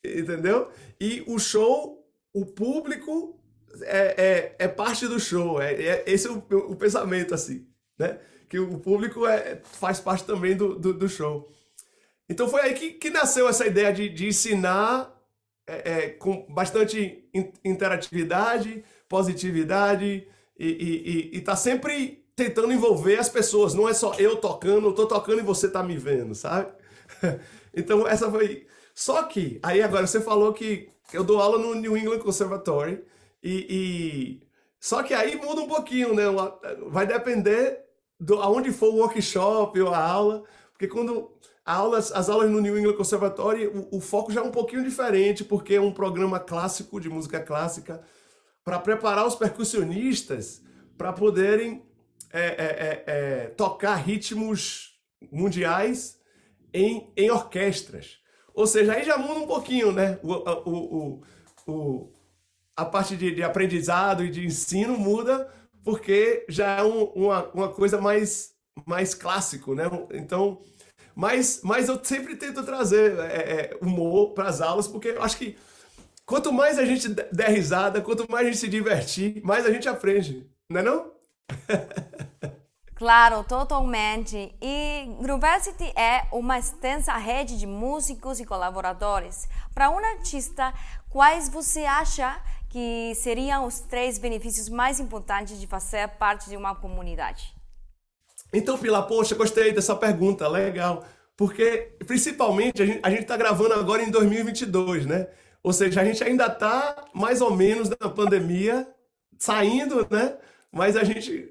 entendeu? 0.05 0.71
E 1.01 1.25
o 1.27 1.39
show, 1.39 2.07
o 2.35 2.45
público 2.45 3.41
é, 3.83 4.55
é, 4.57 4.57
é 4.59 4.69
parte 4.69 5.09
do 5.09 5.19
show. 5.19 5.61
É, 5.61 5.73
é 5.73 6.05
esse 6.07 6.27
é 6.27 6.31
o, 6.31 6.37
o, 6.37 6.77
pensamento, 6.77 7.35
assim, 7.35 7.67
né? 7.99 8.21
Que 8.49 8.59
o 8.59 8.79
público 8.79 9.27
é, 9.27 9.61
faz 9.65 9.99
parte 9.99 10.25
também 10.25 10.55
do, 10.55 10.79
do, 10.79 10.93
do 10.93 11.09
show. 11.09 11.51
Então 12.33 12.49
foi 12.49 12.63
aí 12.63 12.73
que, 12.73 12.93
que 12.93 13.11
nasceu 13.11 13.47
essa 13.47 13.67
ideia 13.67 13.93
de, 13.93 14.09
de 14.09 14.29
ensinar 14.29 15.15
é, 15.67 15.93
é, 15.93 16.09
com 16.09 16.47
bastante 16.49 17.29
interatividade, 17.63 18.83
positividade 19.07 20.27
e, 20.59 20.67
e, 20.67 21.35
e, 21.35 21.37
e 21.37 21.41
tá 21.43 21.55
sempre 21.55 22.25
tentando 22.35 22.73
envolver 22.73 23.19
as 23.19 23.29
pessoas. 23.29 23.75
Não 23.75 23.87
é 23.87 23.93
só 23.93 24.15
eu 24.15 24.37
tocando, 24.37 24.89
eu 24.89 24.95
tô 24.95 25.07
tocando 25.07 25.41
e 25.41 25.45
você 25.45 25.69
tá 25.69 25.83
me 25.83 25.99
vendo, 25.99 26.35
sabe? 26.35 26.73
então 27.77 28.09
essa 28.09 28.31
foi. 28.31 28.67
Só 28.95 29.25
que, 29.25 29.61
aí 29.63 29.83
agora 29.83 30.07
você 30.07 30.21
falou 30.21 30.55
que 30.55 30.89
eu 31.13 31.23
dou 31.23 31.39
aula 31.39 31.59
no 31.59 31.75
New 31.75 31.99
England 31.99 32.21
Conservatory 32.21 33.05
e, 33.43 33.67
e, 33.69 34.43
Só 34.81 35.03
que 35.03 35.13
aí 35.13 35.37
muda 35.37 35.61
um 35.61 35.69
pouquinho, 35.69 36.15
né? 36.15 36.25
Vai 36.89 37.07
depender 37.07 37.81
do 38.19 38.41
aonde 38.41 38.73
for 38.73 38.89
o 38.89 38.97
workshop 39.01 39.79
ou 39.83 39.93
a 39.93 39.99
aula, 39.99 40.45
porque 40.73 40.89
quando 40.89 41.31
aulas, 41.65 42.13
as 42.13 42.29
aulas 42.29 42.51
no 42.51 42.61
New 42.61 42.79
England 42.79 42.97
Conservatory, 42.97 43.67
o, 43.67 43.97
o, 43.97 44.01
foco 44.01 44.33
já 44.33 44.41
é 44.41 44.45
um 44.45 44.51
pouquinho 44.51 44.83
diferente, 44.83 45.45
porque 45.45 45.75
é 45.75 45.81
um 45.81 45.93
programa 45.93 46.41
clássico 46.41 47.01
de 47.01 47.09
música 47.09 47.41
clássica 47.41 48.03
para 48.65 48.79
preparar 48.79 49.27
os 49.27 49.35
percussionistas 49.35 50.63
para 50.97 51.13
poderem 51.13 51.85
é, 52.33 52.41
é, 52.41 52.47
é, 52.47 53.05
é, 53.07 53.47
tocar 53.49 53.95
ritmos 53.97 54.99
mundiais 55.31 56.19
em, 56.73 57.13
em 57.17 57.31
orquestras. 57.31 58.19
Ou 58.55 58.67
seja, 58.67 58.95
aí 58.95 59.05
já 59.05 59.17
muda 59.17 59.41
um 59.41 59.47
pouquinho, 59.47 59.93
né? 59.93 60.19
O, 60.23 60.33
o, 60.33 61.23
o, 61.67 61.73
o, 61.73 62.13
a 62.77 62.85
parte 62.85 63.17
de, 63.17 63.35
de 63.35 63.43
aprendizado 63.43 64.25
e 64.25 64.31
de 64.31 64.45
ensino 64.45 64.99
muda 64.99 65.51
porque 65.85 66.45
já 66.49 66.79
é 66.79 66.83
um, 66.83 67.05
uma, 67.05 67.45
uma 67.51 67.69
coisa 67.69 68.01
mais, 68.01 68.55
mais 68.87 69.15
clássico, 69.15 69.75
né? 69.75 69.85
Então, 70.13 70.61
mas, 71.15 71.61
mas 71.63 71.89
eu 71.89 72.03
sempre 72.03 72.37
tento 72.37 72.63
trazer 72.63 73.19
é, 73.19 73.23
é, 73.25 73.79
humor 73.81 74.33
para 74.33 74.49
as 74.49 74.61
aulas, 74.61 74.89
porque 74.89 75.09
eu 75.09 75.23
acho 75.23 75.37
que 75.37 75.57
quanto 76.25 76.53
mais 76.53 76.79
a 76.79 76.85
gente 76.85 77.09
der 77.09 77.51
risada, 77.51 78.01
quanto 78.01 78.31
mais 78.31 78.47
a 78.47 78.51
gente 78.51 78.59
se 78.59 78.69
divertir, 78.69 79.41
mais 79.45 79.67
a 79.67 79.71
gente 79.71 79.89
aprende, 79.89 80.47
não 80.71 80.81
é 80.81 80.83
não? 80.83 81.13
Claro, 83.03 83.43
totalmente. 83.43 84.55
E 84.63 85.17
Grooversity 85.21 85.93
é 85.99 86.25
uma 86.31 86.57
extensa 86.57 87.13
rede 87.15 87.59
de 87.59 87.67
músicos 87.67 88.39
e 88.39 88.45
colaboradores. 88.45 89.49
Para 89.75 89.91
um 89.91 89.99
artista, 89.99 90.73
quais 91.11 91.49
você 91.49 91.81
acha 91.81 92.41
que 92.69 93.13
seriam 93.17 93.67
os 93.67 93.81
três 93.81 94.19
benefícios 94.19 94.69
mais 94.69 95.01
importantes 95.01 95.59
de 95.59 95.67
fazer 95.67 96.07
parte 96.11 96.49
de 96.49 96.57
uma 96.57 96.77
comunidade? 96.77 97.53
Então, 98.53 98.77
Pilar, 98.77 99.07
poxa, 99.07 99.35
gostei 99.35 99.73
dessa 99.73 99.97
pergunta, 99.97 100.47
legal. 100.47 101.05
Porque, 101.37 101.97
principalmente, 102.07 102.83
a 103.03 103.11
gente 103.11 103.23
está 103.23 103.37
gravando 103.37 103.75
agora 103.75 104.03
em 104.03 104.11
2022, 104.11 105.07
né? 105.07 105.29
Ou 105.63 105.73
seja, 105.73 106.01
a 106.01 106.05
gente 106.05 106.23
ainda 106.23 106.47
está 106.47 107.05
mais 107.15 107.41
ou 107.41 107.55
menos 107.55 107.89
da 107.89 108.09
pandemia, 108.09 108.87
saindo, 109.39 110.07
né? 110.11 110.37
Mas 110.71 110.97
a 110.97 111.05
gente 111.05 111.51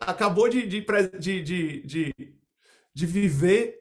acabou 0.00 0.48
de, 0.48 0.66
de, 0.66 0.84
de, 1.18 1.42
de, 1.82 2.14
de 2.94 3.06
viver 3.06 3.78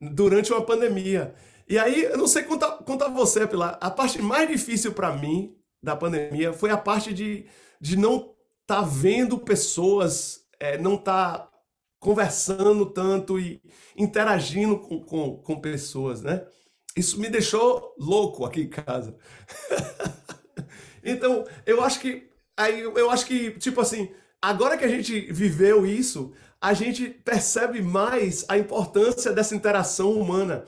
durante 0.00 0.52
uma 0.52 0.62
pandemia. 0.62 1.34
E 1.68 1.78
aí, 1.78 2.04
eu 2.04 2.18
não 2.18 2.26
sei 2.26 2.42
contar, 2.42 2.72
contar 2.78 3.08
você, 3.08 3.46
Pilar, 3.46 3.78
a 3.80 3.90
parte 3.90 4.20
mais 4.20 4.48
difícil 4.48 4.92
para 4.92 5.16
mim 5.16 5.56
da 5.82 5.96
pandemia 5.96 6.52
foi 6.52 6.70
a 6.70 6.76
parte 6.76 7.12
de, 7.14 7.46
de 7.80 7.96
não 7.96 8.34
estar 8.62 8.82
tá 8.82 8.82
vendo 8.82 9.38
pessoas, 9.38 10.44
é, 10.60 10.76
não 10.76 10.96
estar 10.96 11.38
tá 11.38 11.51
conversando 12.02 12.84
tanto 12.84 13.38
e 13.38 13.62
interagindo 13.96 14.76
com, 14.76 15.00
com, 15.00 15.36
com 15.36 15.60
pessoas, 15.60 16.20
né? 16.20 16.44
isso 16.96 17.20
me 17.20 17.30
deixou 17.30 17.94
louco 17.96 18.44
aqui 18.44 18.62
em 18.62 18.68
casa. 18.68 19.16
então, 21.02 21.44
eu 21.64 21.80
acho 21.82 22.00
que 22.00 22.28
aí 22.56 22.80
eu 22.80 23.08
acho 23.08 23.24
que 23.24 23.52
tipo 23.52 23.80
assim, 23.80 24.10
agora 24.40 24.76
que 24.76 24.84
a 24.84 24.88
gente 24.88 25.32
viveu 25.32 25.86
isso, 25.86 26.32
a 26.60 26.74
gente 26.74 27.08
percebe 27.08 27.80
mais 27.80 28.44
a 28.48 28.58
importância 28.58 29.32
dessa 29.32 29.54
interação 29.54 30.12
humana. 30.12 30.64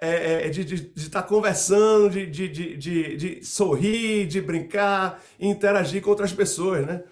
É, 0.00 0.46
é, 0.46 0.48
de 0.50 0.60
estar 0.60 0.76
de, 0.76 0.92
de 0.92 1.10
tá 1.10 1.22
conversando, 1.22 2.10
de, 2.10 2.26
de, 2.26 2.76
de, 2.76 3.16
de, 3.16 3.44
sorrir, 3.44 4.26
de 4.26 4.40
brincar, 4.40 5.22
interagir 5.40 6.02
com 6.02 6.10
outras 6.10 6.32
pessoas, 6.32 6.84
né? 6.84 7.02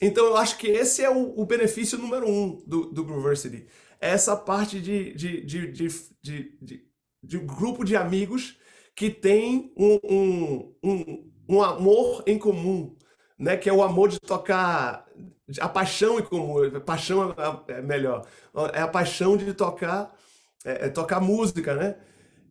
Então 0.00 0.26
eu 0.26 0.36
acho 0.36 0.58
que 0.58 0.66
esse 0.66 1.02
é 1.02 1.10
o, 1.10 1.40
o 1.40 1.46
benefício 1.46 1.98
número 1.98 2.28
um 2.28 2.62
do, 2.66 2.86
do 2.86 3.04
Grooversity. 3.04 3.66
É 4.00 4.10
essa 4.10 4.36
parte 4.36 4.80
de, 4.80 5.14
de, 5.14 5.40
de, 5.44 5.72
de, 7.22 7.38
grupo 7.38 7.84
de 7.84 7.96
amigos 7.96 8.58
que 8.94 9.10
tem 9.10 9.72
um, 9.76 9.98
um, 10.04 10.74
um, 10.82 11.32
um 11.48 11.62
amor 11.62 12.22
em 12.26 12.38
comum, 12.38 12.94
né? 13.38 13.56
Que 13.56 13.68
é 13.68 13.72
o 13.72 13.82
amor 13.82 14.08
de 14.10 14.20
tocar, 14.20 15.06
a 15.60 15.68
paixão 15.68 16.18
em 16.18 16.22
comum, 16.22 16.68
paixão 16.80 17.34
é, 17.68 17.72
é 17.74 17.82
melhor, 17.82 18.26
é 18.72 18.80
a 18.80 18.88
paixão 18.88 19.36
de 19.36 19.52
tocar, 19.54 20.14
é, 20.64 20.86
é 20.86 20.88
tocar 20.88 21.20
música, 21.20 21.74
né? 21.74 21.96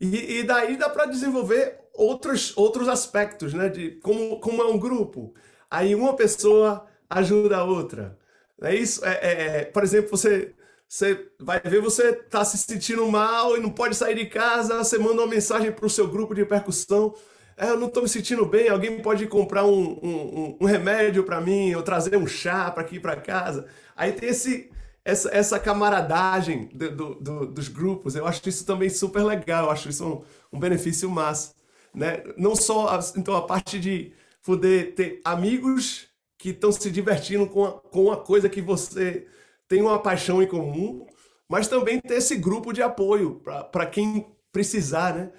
E, 0.01 0.39
e 0.39 0.43
daí 0.43 0.77
dá 0.77 0.89
para 0.89 1.05
desenvolver 1.05 1.79
outros, 1.93 2.55
outros 2.57 2.87
aspectos, 2.87 3.53
né? 3.53 3.69
De 3.69 3.91
como, 4.01 4.39
como 4.39 4.61
é 4.61 4.65
um 4.65 4.79
grupo. 4.79 5.33
Aí 5.69 5.93
uma 5.93 6.15
pessoa 6.15 6.85
ajuda 7.19 7.57
a 7.57 7.63
outra. 7.63 8.17
É 8.61 8.75
isso? 8.75 9.03
É, 9.05 9.13
é, 9.13 9.57
é, 9.59 9.65
por 9.65 9.83
exemplo, 9.83 10.09
você, 10.09 10.53
você 10.87 11.29
vai 11.39 11.59
ver, 11.59 11.81
você 11.81 12.09
está 12.09 12.43
se 12.43 12.57
sentindo 12.57 13.05
mal 13.07 13.57
e 13.57 13.59
não 13.59 13.69
pode 13.69 13.95
sair 13.95 14.15
de 14.15 14.25
casa, 14.25 14.77
você 14.77 14.97
manda 14.97 15.21
uma 15.21 15.27
mensagem 15.27 15.71
para 15.71 15.85
o 15.85 15.89
seu 15.89 16.07
grupo 16.07 16.33
de 16.33 16.45
percussão. 16.45 17.13
É, 17.57 17.69
eu 17.69 17.77
não 17.77 17.87
estou 17.87 18.03
me 18.03 18.09
sentindo 18.09 18.45
bem, 18.45 18.69
alguém 18.69 19.01
pode 19.01 19.27
comprar 19.27 19.65
um, 19.65 19.99
um, 20.03 20.57
um 20.61 20.65
remédio 20.65 21.23
para 21.23 21.39
mim, 21.39 21.73
ou 21.73 21.83
trazer 21.83 22.17
um 22.17 22.27
chá 22.27 22.69
para 22.69 22.83
aqui 22.83 22.99
para 22.99 23.15
casa. 23.15 23.65
Aí 23.95 24.11
tem 24.11 24.29
esse, 24.29 24.69
essa, 25.03 25.29
essa 25.33 25.59
camaradagem 25.59 26.69
do, 26.73 27.15
do, 27.15 27.45
dos 27.47 27.67
grupos. 27.69 28.15
Eu 28.15 28.27
acho 28.27 28.47
isso 28.49 28.65
também 28.65 28.89
super 28.89 29.23
legal, 29.23 29.65
eu 29.65 29.71
acho 29.71 29.89
isso 29.89 30.05
um, 30.05 30.57
um 30.57 30.59
benefício 30.59 31.09
massa. 31.09 31.53
Né? 31.93 32.23
Não 32.37 32.55
só 32.55 32.99
então, 33.15 33.35
a 33.35 33.41
parte 33.41 33.79
de 33.79 34.11
poder 34.43 34.93
ter 34.95 35.21
amigos 35.23 36.09
que 36.45 36.51
estão 36.51 36.71
se 36.71 36.91
divertindo 36.91 37.47
com, 37.47 37.65
a, 37.65 37.71
com 37.71 38.03
uma 38.03 38.17
coisa 38.17 38.47
que 38.47 38.61
você 38.61 39.25
tem 39.67 39.81
uma 39.81 39.97
paixão 39.97 40.43
em 40.43 40.47
comum, 40.47 41.03
mas 41.49 41.67
também 41.67 41.99
ter 41.99 42.17
esse 42.17 42.35
grupo 42.35 42.71
de 42.71 42.83
apoio 42.83 43.41
para 43.71 43.87
quem 43.87 44.27
precisar, 44.51 45.15
né? 45.15 45.31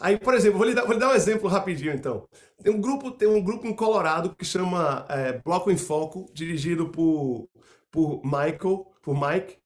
Aí, 0.00 0.18
por 0.18 0.34
exemplo, 0.34 0.58
vou 0.58 0.66
lhe, 0.66 0.74
dar, 0.74 0.82
vou 0.82 0.94
lhe 0.94 0.98
dar 0.98 1.10
um 1.10 1.14
exemplo 1.14 1.48
rapidinho, 1.48 1.94
então. 1.94 2.26
Tem 2.60 2.74
um 2.74 2.80
grupo, 2.80 3.12
tem 3.12 3.28
um 3.28 3.40
grupo 3.40 3.68
em 3.68 3.72
Colorado 3.72 4.34
que 4.34 4.44
chama 4.44 5.06
é, 5.08 5.40
Bloco 5.44 5.70
em 5.70 5.76
Foco, 5.76 6.28
dirigido 6.34 6.88
por, 6.88 7.48
por 7.88 8.20
Michael, 8.24 8.90
por 9.00 9.14
Mike. 9.14 9.58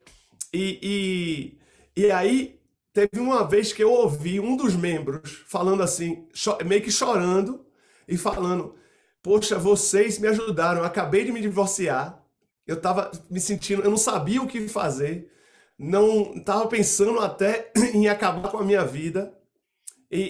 E, 0.53 1.59
e, 1.97 2.03
e 2.03 2.11
aí, 2.11 2.61
teve 2.93 3.19
uma 3.19 3.49
vez 3.49 3.73
que 3.73 3.83
eu 3.83 3.91
ouvi 3.91 4.39
um 4.41 4.55
dos 4.55 4.77
membros 4.77 5.43
falando 5.47 5.83
assim, 5.83 6.29
meio 6.67 6.83
que 6.83 6.91
chorando, 6.91 7.65
e 8.07 8.19
falando: 8.19 8.75
Poxa, 9.27 9.59
vocês 9.59 10.21
me 10.21 10.29
ajudaram. 10.29 10.83
Eu 10.83 10.85
acabei 10.85 11.25
de 11.25 11.33
me 11.33 11.41
divorciar. 11.41 12.25
Eu 12.65 12.77
estava 12.77 13.11
me 13.29 13.41
sentindo, 13.41 13.83
eu 13.83 13.91
não 13.91 13.97
sabia 13.97 14.41
o 14.41 14.47
que 14.47 14.69
fazer. 14.69 15.33
Não 15.77 16.33
estava 16.37 16.69
pensando 16.69 17.19
até 17.19 17.73
em 17.93 18.07
acabar 18.07 18.49
com 18.53 18.59
a 18.59 18.65
minha 18.65 18.85
vida. 18.85 19.37
E, 20.09 20.21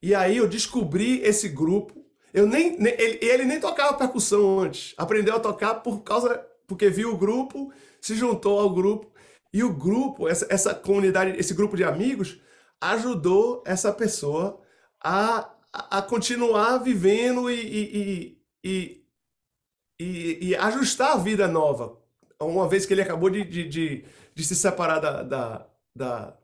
e, 0.00 0.08
e 0.10 0.14
aí 0.14 0.36
eu 0.36 0.48
descobri 0.48 1.20
esse 1.22 1.48
grupo. 1.48 2.06
Eu 2.32 2.46
nem, 2.46 2.78
nem 2.78 2.94
ele, 2.96 3.18
ele, 3.20 3.44
nem 3.44 3.58
tocava 3.58 3.98
percussão 3.98 4.60
antes. 4.60 4.94
Aprendeu 4.96 5.34
a 5.34 5.40
tocar 5.40 5.74
por 5.74 6.04
causa 6.04 6.46
porque 6.64 6.88
viu 6.88 7.12
o 7.12 7.18
grupo, 7.18 7.72
se 8.00 8.14
juntou 8.14 8.60
ao 8.60 8.70
grupo 8.72 9.10
e 9.52 9.64
o 9.64 9.72
grupo, 9.74 10.28
essa, 10.28 10.46
essa 10.48 10.72
comunidade, 10.72 11.36
esse 11.36 11.54
grupo 11.54 11.76
de 11.76 11.82
amigos 11.82 12.40
ajudou 12.80 13.64
essa 13.66 13.92
pessoa 13.92 14.60
a 15.02 15.55
a, 15.90 16.02
continuar 16.02 16.78
vivendo 16.78 17.50
e, 17.50 18.38
e, 18.64 19.02
e, 19.98 20.48
e, 20.48 20.56
ajustar 20.56 21.12
a 21.12 21.16
vida 21.16 21.46
nova. 21.46 21.98
Uma 22.40 22.68
vez 22.68 22.86
que 22.86 22.94
ele 22.94 23.02
acabou 23.02 23.30
de, 23.30 23.44
de, 23.44 23.68
de, 23.68 24.04
de 24.34 24.44
se 24.44 24.54
separar 24.54 24.98
da, 24.98 25.22
da, 25.22 25.66
da, 25.94 26.36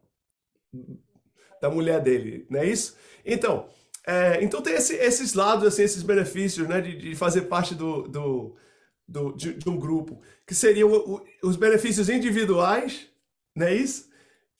da, 1.61 1.71
mulher 1.71 2.01
dele, 2.01 2.47
não 2.49 2.61
é 2.61 2.66
isso? 2.66 2.97
Então, 3.25 3.68
é, 4.07 4.42
então 4.42 4.62
tem 4.62 4.75
esse, 4.75 4.95
esses 4.95 5.35
lados, 5.35 5.66
assim, 5.66 5.83
esses 5.83 6.03
benefícios 6.03 6.68
né, 6.68 6.81
de, 6.81 6.97
de 6.97 7.14
fazer 7.14 7.42
parte 7.42 7.75
do, 7.75 8.09
do, 8.09 8.57
do 9.07 9.33
de, 9.33 9.55
de, 9.55 9.68
um 9.68 9.79
grupo, 9.79 10.21
que 10.47 10.55
seriam 10.55 10.90
os 11.42 11.57
benefícios 11.57 12.09
individuais, 12.09 13.09
não 13.55 13.66
é 13.66 13.75
isso? 13.75 14.12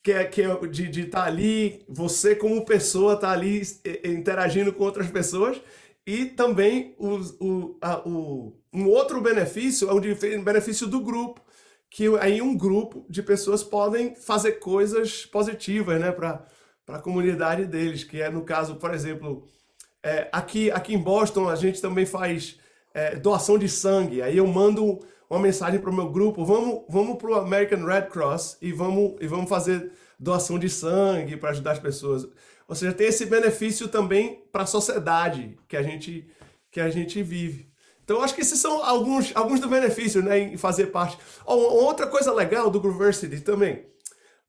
Que 0.02 0.10
é, 0.10 0.24
que 0.24 0.42
é 0.42 0.54
de 0.66 1.02
estar 1.02 1.22
tá 1.22 1.26
ali, 1.26 1.84
você 1.88 2.34
como 2.34 2.64
pessoa 2.64 3.16
tá 3.16 3.30
ali 3.30 3.62
interagindo 4.04 4.72
com 4.72 4.84
outras 4.84 5.08
pessoas, 5.08 5.60
e 6.04 6.26
também 6.26 6.94
o, 6.98 7.16
o, 7.40 7.78
a, 7.80 8.00
o, 8.08 8.52
um 8.72 8.88
outro 8.88 9.20
benefício 9.20 9.88
é 9.88 9.92
o 9.92 10.42
benefício 10.42 10.88
do 10.88 11.00
grupo, 11.00 11.40
que 11.88 12.08
aí 12.20 12.42
um 12.42 12.56
grupo 12.56 13.06
de 13.08 13.22
pessoas 13.22 13.62
podem 13.62 14.14
fazer 14.16 14.52
coisas 14.52 15.24
positivas 15.26 16.00
né, 16.00 16.10
para 16.10 16.44
a 16.88 16.98
comunidade 16.98 17.66
deles, 17.66 18.02
que 18.02 18.20
é 18.20 18.28
no 18.28 18.42
caso, 18.42 18.76
por 18.76 18.92
exemplo, 18.92 19.46
é, 20.02 20.28
aqui, 20.32 20.70
aqui 20.70 20.94
em 20.94 20.98
Boston 20.98 21.48
a 21.48 21.54
gente 21.54 21.80
também 21.80 22.06
faz 22.06 22.58
é, 22.92 23.14
doação 23.14 23.56
de 23.56 23.68
sangue, 23.68 24.20
aí 24.20 24.38
eu 24.38 24.46
mando 24.46 24.98
uma 25.33 25.40
mensagem 25.40 25.81
para 25.81 25.88
o 25.88 25.95
meu 25.95 26.11
grupo, 26.11 26.45
vamos, 26.45 26.83
vamos 26.90 27.16
para 27.16 27.31
o 27.31 27.35
American 27.35 27.87
Red 27.87 28.03
Cross 28.03 28.59
e 28.61 28.71
vamos, 28.71 29.14
e 29.18 29.27
vamos 29.27 29.49
fazer 29.49 29.90
doação 30.18 30.59
de 30.59 30.68
sangue 30.68 31.38
para 31.38 31.51
ajudar 31.51 31.73
as 31.73 31.79
pessoas. 31.79 32.29
Ou 32.68 32.75
seja, 32.75 32.92
tem 32.92 33.07
esse 33.07 33.25
benefício 33.25 33.88
também 33.88 34.45
para 34.53 34.64
a 34.64 34.66
sociedade 34.66 35.59
que 35.66 35.75
a 35.75 35.83
gente, 35.83 36.29
que 36.71 36.81
a 36.81 36.90
gente 36.90 37.23
vive. 37.23 37.73
Então, 38.05 38.21
acho 38.21 38.35
que 38.35 38.42
esses 38.42 38.59
são 38.59 38.85
alguns, 38.85 39.35
alguns 39.35 39.59
dos 39.59 39.71
benefícios 39.71 40.23
né, 40.23 40.38
em 40.38 40.59
fazer 40.59 40.88
parte. 40.88 41.16
Oh, 41.47 41.55
outra 41.55 42.07
coisa 42.07 42.31
legal 42.31 42.68
do 42.68 42.81
Grooversity 42.81 43.40
também, 43.40 43.87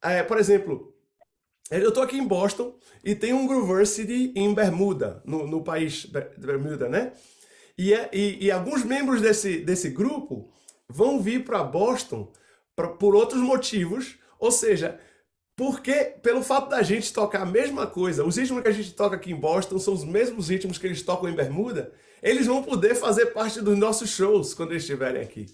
é, 0.02 0.22
por 0.22 0.38
exemplo, 0.38 0.94
eu 1.72 1.90
estou 1.90 2.04
aqui 2.04 2.18
em 2.18 2.28
Boston 2.28 2.76
e 3.06 3.16
tem 3.16 3.32
um 3.32 3.48
Grooversity 3.48 4.34
em 4.36 4.54
Bermuda, 4.54 5.24
no, 5.24 5.48
no 5.48 5.64
país 5.64 6.06
Bermuda, 6.38 6.90
né? 6.90 7.14
E, 7.78 7.94
é, 7.94 8.10
e, 8.12 8.46
e, 8.46 8.52
alguns 8.52 8.84
membros 8.84 9.22
desse, 9.22 9.60
desse 9.60 9.90
grupo 9.90 10.52
vão 10.94 11.20
vir 11.20 11.44
para 11.44 11.64
Boston 11.64 12.32
pra, 12.76 12.88
por 12.88 13.16
outros 13.16 13.42
motivos, 13.42 14.16
ou 14.40 14.52
seja, 14.52 15.00
porque 15.56 16.16
pelo 16.22 16.44
fato 16.44 16.70
da 16.70 16.82
gente 16.82 17.12
tocar 17.12 17.42
a 17.42 17.46
mesma 17.46 17.88
coisa, 17.88 18.24
os 18.24 18.38
ritmos 18.38 18.62
que 18.62 18.68
a 18.68 18.72
gente 18.72 18.94
toca 18.94 19.16
aqui 19.16 19.32
em 19.32 19.36
Boston 19.36 19.80
são 19.80 19.94
os 19.94 20.04
mesmos 20.04 20.50
ritmos 20.50 20.78
que 20.78 20.88
eles 20.88 21.02
tocam 21.02 21.30
em 21.30 21.36
Bermuda, 21.36 21.92
eles 22.22 22.46
vão 22.46 22.64
poder 22.64 22.96
fazer 22.96 23.28
parte 23.28 23.62
dos 23.62 23.78
nossos 23.78 24.10
shows 24.10 24.54
quando 24.54 24.72
eles 24.72 24.84
estiverem 24.84 25.22
aqui. 25.22 25.48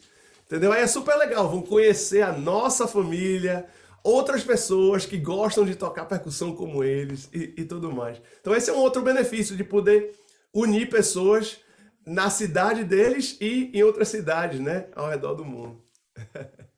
Entendeu? 0.46 0.72
Aí 0.72 0.82
é 0.82 0.88
super 0.88 1.16
legal, 1.16 1.50
vão 1.50 1.62
conhecer 1.62 2.22
a 2.22 2.32
nossa 2.32 2.88
família, 2.88 3.66
outras 4.04 4.44
pessoas 4.44 5.06
que 5.06 5.18
gostam 5.18 5.66
de 5.66 5.76
tocar 5.76 6.06
percussão 6.06 6.56
como 6.56 6.84
eles 6.84 7.30
e, 7.34 7.54
e 7.58 7.66
tudo 7.66 7.92
mais. 7.92 8.22
Então 8.42 8.56
esse 8.56 8.70
é 8.70 8.74
um 8.74 8.80
outro 8.80 9.02
benefício 9.02 9.56
de 9.56 9.64
poder 9.64 10.16
unir 10.54 10.90
pessoas 10.90 11.58
na 12.10 12.32
cidade 12.32 12.84
deles 12.84 13.38
e 13.40 13.70
em 13.72 13.84
outras 13.84 14.10
cidades, 14.10 14.60
né, 14.60 14.88
ao 14.96 15.08
redor 15.08 15.36
do 15.36 15.46
mundo. 15.46 15.80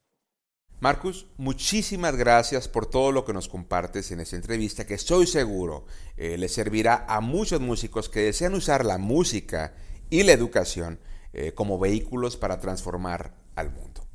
Marcus, 0.81 1.27
muchísimas 1.37 2.15
gracias 2.15 2.67
por 2.67 2.85
todo 2.87 3.11
lo 3.11 3.23
que 3.23 3.33
nos 3.33 3.47
compartes 3.47 4.11
en 4.11 4.19
esta 4.19 4.35
entrevista 4.35 4.85
que 4.85 4.95
estoy 4.95 5.27
seguro 5.27 5.85
eh, 6.17 6.37
le 6.37 6.49
servirá 6.49 7.05
a 7.07 7.21
muchos 7.21 7.61
músicos 7.61 8.09
que 8.09 8.21
desean 8.21 8.55
usar 8.55 8.83
la 8.83 8.97
música 8.97 9.73
y 10.09 10.23
la 10.23 10.31
educación 10.31 10.99
eh, 11.33 11.53
como 11.53 11.79
vehículos 11.79 12.35
para 12.35 12.59
transformar 12.59 13.35
al 13.55 13.71
mundo. 13.71 14.07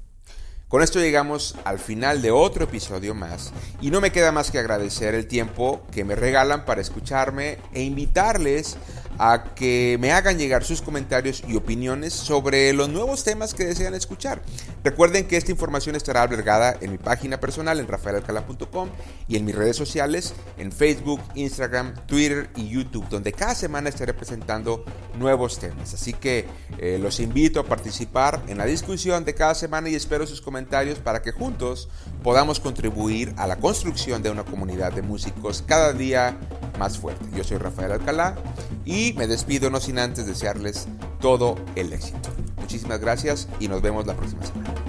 Con 0.68 0.82
esto 0.82 0.98
llegamos 0.98 1.54
al 1.62 1.78
final 1.78 2.20
de 2.20 2.32
otro 2.32 2.64
episodio 2.64 3.14
más 3.14 3.52
y 3.80 3.92
no 3.92 4.00
me 4.00 4.10
queda 4.10 4.32
más 4.32 4.50
que 4.50 4.58
agradecer 4.58 5.14
el 5.14 5.28
tiempo 5.28 5.86
que 5.92 6.04
me 6.04 6.16
regalan 6.16 6.64
para 6.64 6.80
escucharme 6.80 7.58
e 7.72 7.84
invitarles 7.84 8.76
a 9.18 9.54
que 9.54 9.96
me 10.00 10.12
hagan 10.12 10.38
llegar 10.38 10.64
sus 10.64 10.82
comentarios 10.82 11.42
y 11.46 11.56
opiniones 11.56 12.12
sobre 12.12 12.72
los 12.72 12.88
nuevos 12.88 13.24
temas 13.24 13.54
que 13.54 13.64
desean 13.64 13.94
escuchar. 13.94 14.42
Recuerden 14.84 15.26
que 15.26 15.36
esta 15.36 15.50
información 15.50 15.96
estará 15.96 16.22
albergada 16.22 16.76
en 16.80 16.92
mi 16.92 16.98
página 16.98 17.40
personal 17.40 17.80
en 17.80 17.88
rafaelalcala.com 17.88 18.88
y 19.28 19.36
en 19.36 19.44
mis 19.44 19.54
redes 19.54 19.76
sociales 19.76 20.34
en 20.58 20.72
Facebook, 20.72 21.20
Instagram, 21.34 21.94
Twitter 22.06 22.50
y 22.56 22.68
YouTube, 22.68 23.08
donde 23.08 23.32
cada 23.32 23.54
semana 23.54 23.88
estaré 23.88 24.14
presentando 24.14 24.84
nuevos 25.18 25.58
temas. 25.58 25.94
Así 25.94 26.12
que 26.12 26.46
eh, 26.78 26.98
los 27.00 27.20
invito 27.20 27.60
a 27.60 27.64
participar 27.64 28.42
en 28.48 28.58
la 28.58 28.66
discusión 28.66 29.24
de 29.24 29.34
cada 29.34 29.54
semana 29.54 29.88
y 29.88 29.94
espero 29.94 30.26
sus 30.26 30.40
comentarios 30.40 30.98
para 30.98 31.22
que 31.22 31.32
juntos 31.32 31.88
podamos 32.22 32.60
contribuir 32.60 33.32
a 33.36 33.46
la 33.46 33.56
construcción 33.56 34.22
de 34.22 34.30
una 34.30 34.44
comunidad 34.44 34.92
de 34.92 35.02
músicos 35.02 35.62
cada 35.66 35.92
día 35.92 36.38
más 36.78 36.98
fuerte. 36.98 37.24
Yo 37.34 37.44
soy 37.44 37.58
Rafael 37.58 37.92
Alcalá 37.92 38.36
me 39.12 39.26
despido 39.26 39.70
no 39.70 39.80
sin 39.80 39.98
antes 39.98 40.26
desearles 40.26 40.86
todo 41.20 41.56
el 41.74 41.92
éxito. 41.92 42.30
Muchísimas 42.56 43.00
gracias 43.00 43.48
y 43.60 43.68
nos 43.68 43.82
vemos 43.82 44.06
la 44.06 44.16
próxima 44.16 44.44
semana. 44.44 44.85